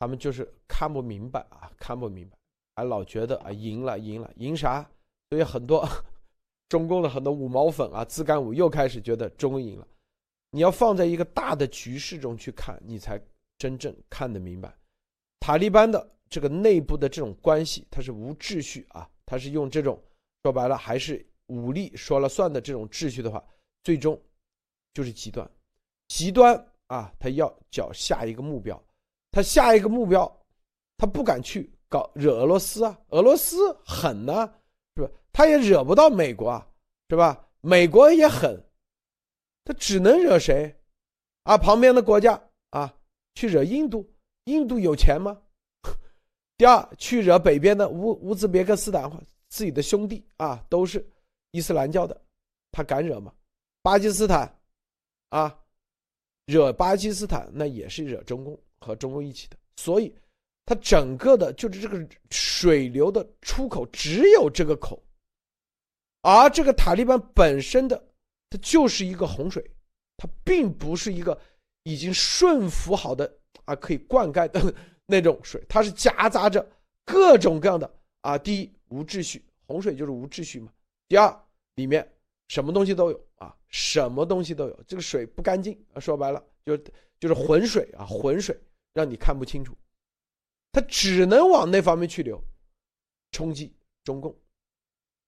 [0.01, 2.37] 他们就是看不明白啊，看不明白，
[2.75, 4.91] 还老觉得啊赢了赢了赢啥？
[5.31, 5.89] 所以很多。
[6.69, 9.86] 中共的很多五毛粉啊，自干五又开始觉得中共赢了。
[10.51, 13.20] 你要放在一个大的局势中去看，你才
[13.59, 14.73] 真正看得明白。
[15.41, 20.01] 塔利班的这个内部的这种关系，它是无秩序啊，它是用这种
[20.43, 23.45] 说白了还是武力说了算的这种秩序的话，
[23.82, 24.20] 最终
[24.95, 25.49] 就是极端，
[26.09, 28.82] 极端啊，他要找下一个目标，
[29.31, 30.41] 他下一个目标，
[30.97, 34.53] 他不敢去搞惹俄罗斯啊，俄罗斯狠呢。
[34.97, 35.11] 是吧？
[35.33, 36.66] 他也惹不到美国啊，
[37.09, 37.49] 是吧？
[37.61, 38.62] 美国也狠，
[39.65, 40.75] 他只能惹谁？
[41.45, 42.41] 啊，旁边的国家
[42.71, 42.95] 啊，
[43.35, 44.09] 去惹印度？
[44.45, 45.41] 印度有钱吗？
[46.57, 49.11] 第二，去惹北边的乌乌兹别克斯坦，
[49.49, 51.05] 自己的兄弟啊，都是
[51.51, 52.21] 伊斯兰教的，
[52.71, 53.33] 他敢惹吗？
[53.83, 54.61] 巴基斯坦，
[55.31, 55.59] 啊，
[56.47, 60.15] 惹巴基斯坦那也是惹中共和中共一起的，所以。
[60.66, 65.03] 它整个的就是这个水流的出口只有这个口，
[66.23, 68.03] 而这个塔利班本身的
[68.49, 69.62] 它就是一个洪水，
[70.16, 71.39] 它并不是一个
[71.82, 73.31] 已经顺服好的
[73.66, 74.74] 啊可以灌溉的
[75.05, 76.66] 那种水，它是夹杂着
[77.05, 78.39] 各种各样的啊。
[78.39, 80.73] 第一无秩序，洪水就是无秩序嘛。
[81.09, 82.11] 第二里面
[82.49, 86.74] 什么东西都有啊，什么东西都有，这个水不干净啊，说白了就
[87.20, 88.59] 就是浑水啊，浑水
[88.95, 89.77] 让你看不清楚。
[90.75, 92.43] 他只能往那方面去流，
[93.31, 93.73] 冲击
[94.03, 94.37] 中共，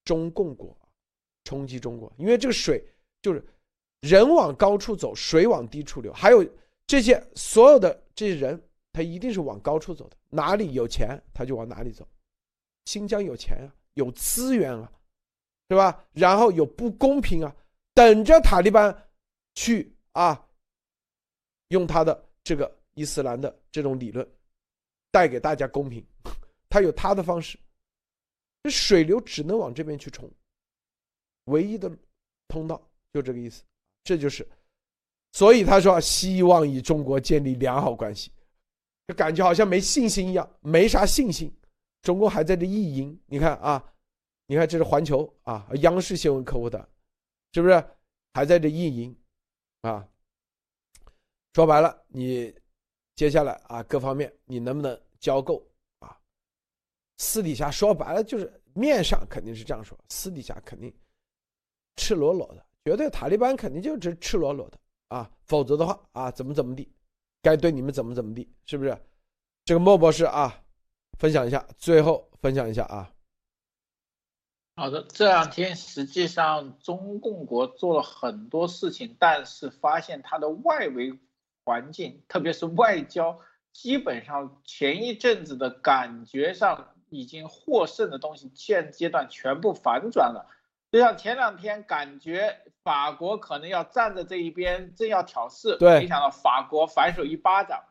[0.05, 0.77] 中共国，
[1.45, 2.85] 冲击中国，因为这个水
[3.23, 3.43] 就是
[4.01, 6.45] 人往高处走，水往低处流，还有
[6.85, 8.61] 这些所有的这些人，
[8.93, 12.05] 他一定是往高处走的，哪里有钱他就往哪里走。
[12.87, 14.93] 新疆有钱啊，有资源啊，
[15.71, 16.05] 是吧？
[16.13, 17.55] 然后有不公平啊，
[17.95, 19.09] 等着塔利班
[19.55, 20.49] 去啊，
[21.69, 24.29] 用他的这个伊斯兰的这种理论。
[25.17, 26.05] 带给大家公平，
[26.69, 27.59] 他有他的方式，
[28.63, 30.31] 这水流只能往这边去冲，
[31.47, 31.91] 唯一的
[32.49, 33.65] 通道就这个意思，
[34.05, 34.47] 这就是，
[35.33, 38.31] 所以他说希望与中国建立良好关系，
[39.09, 41.51] 就感觉好像没信心一样，没啥信心。
[42.03, 43.83] 中国还在这意淫，你看啊，
[44.47, 46.87] 你看这是环球啊，央视新闻客户的，
[47.55, 47.83] 是不是
[48.35, 49.19] 还在这意淫
[49.81, 50.07] 啊？
[51.55, 52.55] 说白了，你
[53.15, 55.06] 接下来啊，各方面你能不能？
[55.19, 55.67] 交够
[56.01, 56.17] 啊！
[57.19, 60.95] 私底下说白了就是面上肯定是这样说，私底下肯定
[61.97, 64.79] 赤裸裸的，绝对塔利班肯定就是赤裸裸的
[65.09, 65.31] 啊！
[65.45, 66.93] 否则的话啊，怎么怎么地，
[67.43, 68.97] 该对你们怎么怎么地，是不是？
[69.65, 70.63] 这个莫博士啊，
[71.19, 73.13] 分享一下，最后分享一下啊。
[74.77, 81.19] 好的，这两天实际上中共国做了很多事情，但是发现它的外围
[81.65, 83.41] 环境，特别是外交。
[83.77, 90.47] 基本上前一阵子的感觉上已经获胜的东西，现阶段全部反转了。
[90.91, 97.85] 就像前两天感觉法国可能要站在这一边，正要挑事，对，没想到法国反手一巴掌，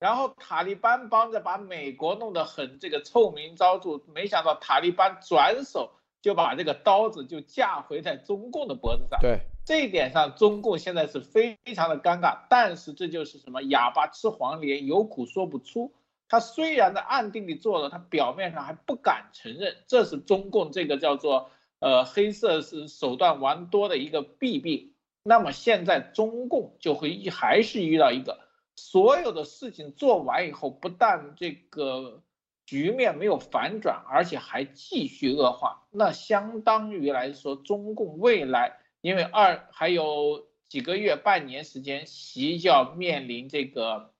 [0.00, 9.20] 然后塔利班帮着把美国弄得很这个臭名昭著，没想到塔利班转手就把这个刀子就架回在中共的脖子上。
[9.20, 12.38] 对，这一点上，中共现在是非常的尴尬。
[12.48, 15.92] 但是这就是什么哑巴吃黄连，有苦说不出。
[16.28, 24.92] 他虽然在暗地里做了，他表面上还不敢承认，这是中共这个叫做呃黑色是手段玩多的一个弊病。
[25.22, 28.40] 那么现在中共就会一还是遇到一个。
[28.74, 32.22] 所有的事情做完以后，不但这个
[32.64, 35.84] 局面没有反转，而且还继续恶化。
[35.90, 44.14] 那相当于来说，中共未来因为二还有几个月、半年时间，习就要面临这个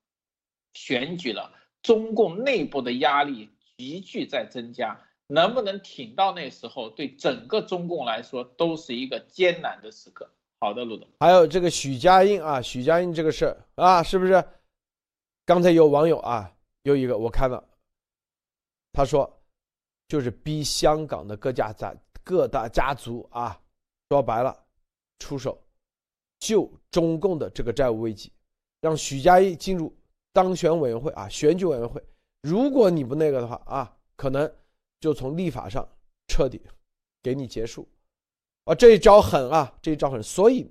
[0.74, 1.50] 选举了，
[1.82, 3.48] 中共内部的压力
[3.78, 5.00] 急剧在增加。
[5.28, 10.30] 能不能挺到那时候，对整个中共来说都是一个艰难的时刻。
[10.60, 11.08] 好的，陆总。
[11.20, 14.44] 还有这个许家印啊，许家印这个事儿啊，是不是？
[15.46, 16.52] 刚才有网友啊，
[16.82, 17.64] 有一个我看到，
[18.92, 19.42] 他说，
[20.06, 23.58] 就是逼香港的各家在各大家族啊，
[24.10, 24.61] 说白了，
[25.22, 25.56] 出手
[26.40, 28.32] 救中共的这个债务危机，
[28.80, 29.94] 让许家印进入
[30.32, 32.02] 当选委员会啊，选举委员会。
[32.42, 34.52] 如果你不那个的话啊，可能
[35.00, 35.88] 就从立法上
[36.26, 36.60] 彻底
[37.22, 37.88] 给你结束。
[38.64, 39.72] 啊，这一招狠啊！
[39.80, 40.68] 这一招狠，所以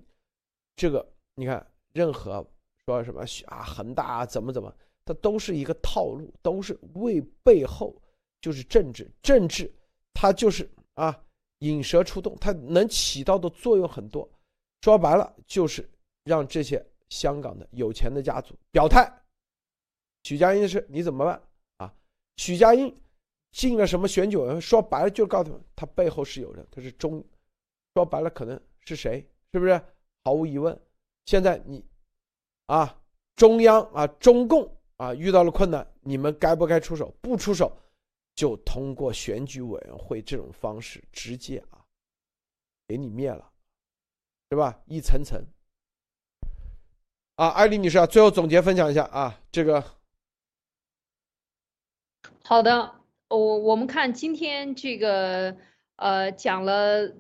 [0.76, 1.06] 这个
[1.36, 2.46] 你看，任何
[2.86, 4.74] 说什么许啊恒大啊怎么怎么，
[5.06, 7.96] 它都是一个套路，都是为背后
[8.42, 9.74] 就是政治，政治
[10.14, 11.18] 它就是啊
[11.60, 14.30] 引蛇出洞，它能起到的作用很多。
[14.82, 15.88] 说白了，就是
[16.24, 19.12] 让这些香港的有钱的家族表态。
[20.24, 21.42] 许家印的事你怎么办
[21.78, 21.94] 啊？
[22.38, 22.96] 许家印
[23.52, 24.62] 进了什么选举委员会？
[24.62, 27.24] 说白了，就告诉他们，他背后是有人，他是中。
[27.94, 29.28] 说白了，可能是谁？
[29.52, 29.82] 是不是？
[30.24, 30.80] 毫无疑问，
[31.26, 31.84] 现在你，
[32.68, 33.02] 啊，
[33.36, 37.14] 中央啊，中共啊，遇到了困难，你们该不该出手？
[37.22, 37.76] 不出手，
[38.36, 41.84] 就通过选举委员会这种方式直接啊，
[42.88, 43.51] 给你灭了，
[44.52, 44.82] 对吧？
[44.86, 45.46] 一层层。
[47.36, 49.82] 啊，艾丽女士啊，最后总结分享一下啊，这个。
[52.44, 52.96] 好的，
[53.30, 55.56] 我我们看今天这个。
[55.98, 57.12] 呃，讲了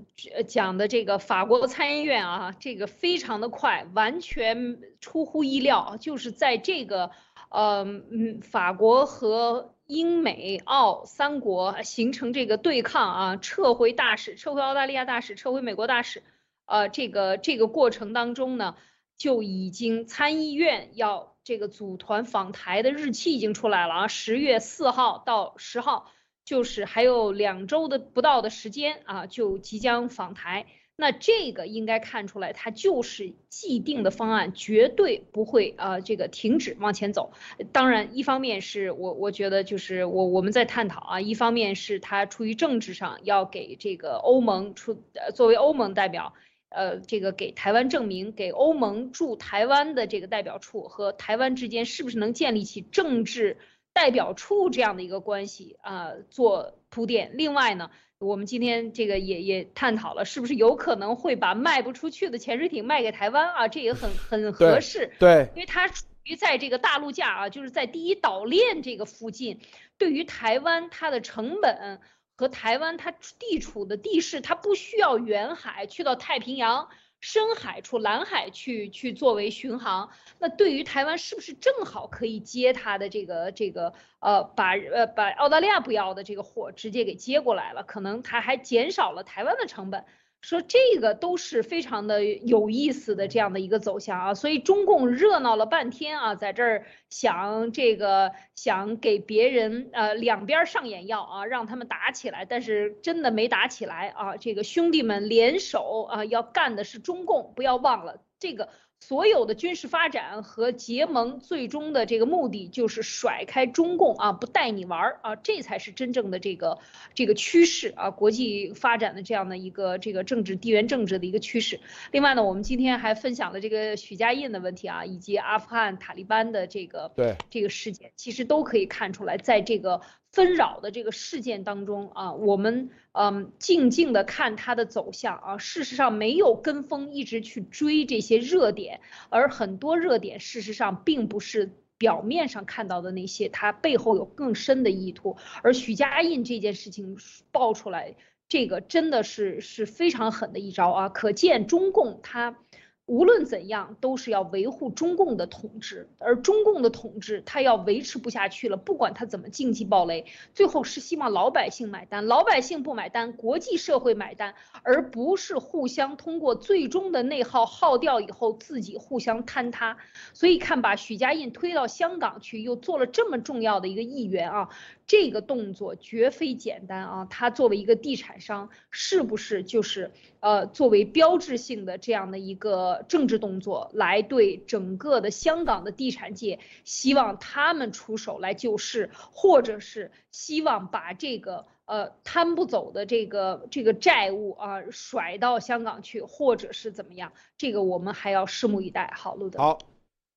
[0.48, 7.12] 讲的这个法国参议院啊，这个非常的快，完全出乎意料，就是在这个
[7.49, 16.24] 呃嗯法国和英美澳三国形成这个对抗啊，撤回大使，撤回澳大利亚大使，撤回美国大使，
[16.72, 18.76] 呃，这个这个过程当中呢，
[19.18, 26.11] 就已经参议院要这个组团访台的日期已经出来了啊，十月四号到十号。
[26.43, 30.65] 就是还有两周的不到的时间啊，就即将访台。
[30.95, 37.31] 那这个应该看出来，它就是既定的方案，绝对不会啊这个停止往前走。
[37.72, 46.34] 当然，一方面是我我觉得就是我我们在探讨啊，一方面是他出于政治上要给这个欧盟出呃作为欧盟代表，
[46.72, 53.57] 呃这个给台湾证明，给欧盟驻台湾的这个代表处和台湾之间是不是能建立起政治。
[53.93, 57.31] 代表处这样的一个关系啊，做铺垫。
[57.34, 63.68] 另外呢，我们今天这个也也探讨了，是不是有可能会把卖不出去的潜水艇卖给台湾啊？
[63.68, 65.11] 这也很很合适。
[65.19, 69.60] 对，因为它处于在这个大陆架啊，就是在第一岛链这个附近，
[69.98, 71.99] 对于台湾它的成本
[72.41, 76.89] 和台湾它地处的地势，它不需要远海去到太平洋。
[77.23, 80.09] 深海处、蓝海去去作为巡航，
[80.39, 87.84] 那对于台湾是不是正好可以接它的这个这个呃把呃把澳大利亚不要的这个货直接给接过来了？
[87.84, 90.03] 可能它还减少了台湾的成本。
[90.41, 108.69] 说这个都是非常的有意思的这样的一个走向啊，所以中共热闹了半天啊，在这儿想这个想给别人呃两边上眼药啊，让他们打起来，但是真的没打起来啊，这个兄弟们联手啊，要干的是中共，不要忘了这个。
[109.03, 116.78] 所有的军事发展和结盟，最终的这个目的就是甩开中共啊，不带你玩儿啊，这才是真正的这个
[117.15, 121.80] 这个趋势啊，国际发展的这样的一个这个政治地缘政治的一个趋势。
[122.11, 130.02] 另外呢，我们今天还分享了这个许家印的问题啊，以及阿富汗塔利班的这个对这个事件，其实都可以看出来，在这个。
[130.32, 145.36] 纷扰的这个事件当中啊，我们嗯静静的看它的走向啊，事实上没有跟风一直去追这些热点，而很多热点事实上并不是表面上看到的那些，它背后有更深的意图。
[145.62, 147.18] 而许家印这件事情
[147.52, 148.16] 爆出来，
[148.48, 152.58] 这个真的是是非常狠的一招啊，可见中共他
[153.07, 169.98] 无论怎样，都是要维护中共的统治，而中共的统治他要维持不下去了，不管他怎么经济暴雷，最后是希望老百姓买单，老百姓不买单，国际社会买单，而不是互相通过最终的内耗耗掉以后自己互相坍塌。
[170.34, 174.69] 所以看把许家印推到香港去，又做了这么重要的一个议员啊。
[175.11, 177.27] 这个动作绝非简单啊！
[177.29, 180.09] 他作为一个地产商，是不是就是
[180.39, 197.33] 呃作为标志性的这样的一个政治动作，来对整个的香港的地产界，希望他们出手来救市，或者是希望把这个呃摊不走的这个这个债务啊甩到香港去，或者是怎么样？
[197.57, 199.11] 这个我们还要拭目以待。
[199.13, 199.59] 好，路德。
[199.59, 199.77] 好。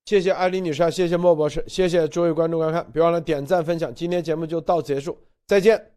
[0.04, 3.94] 谢谢艾丽女士，谢谢莫博士，谢谢诸位观众观看，别忘了点赞分享。
[3.94, 5.16] 今天节目就到此结束，
[5.46, 5.93] 再见。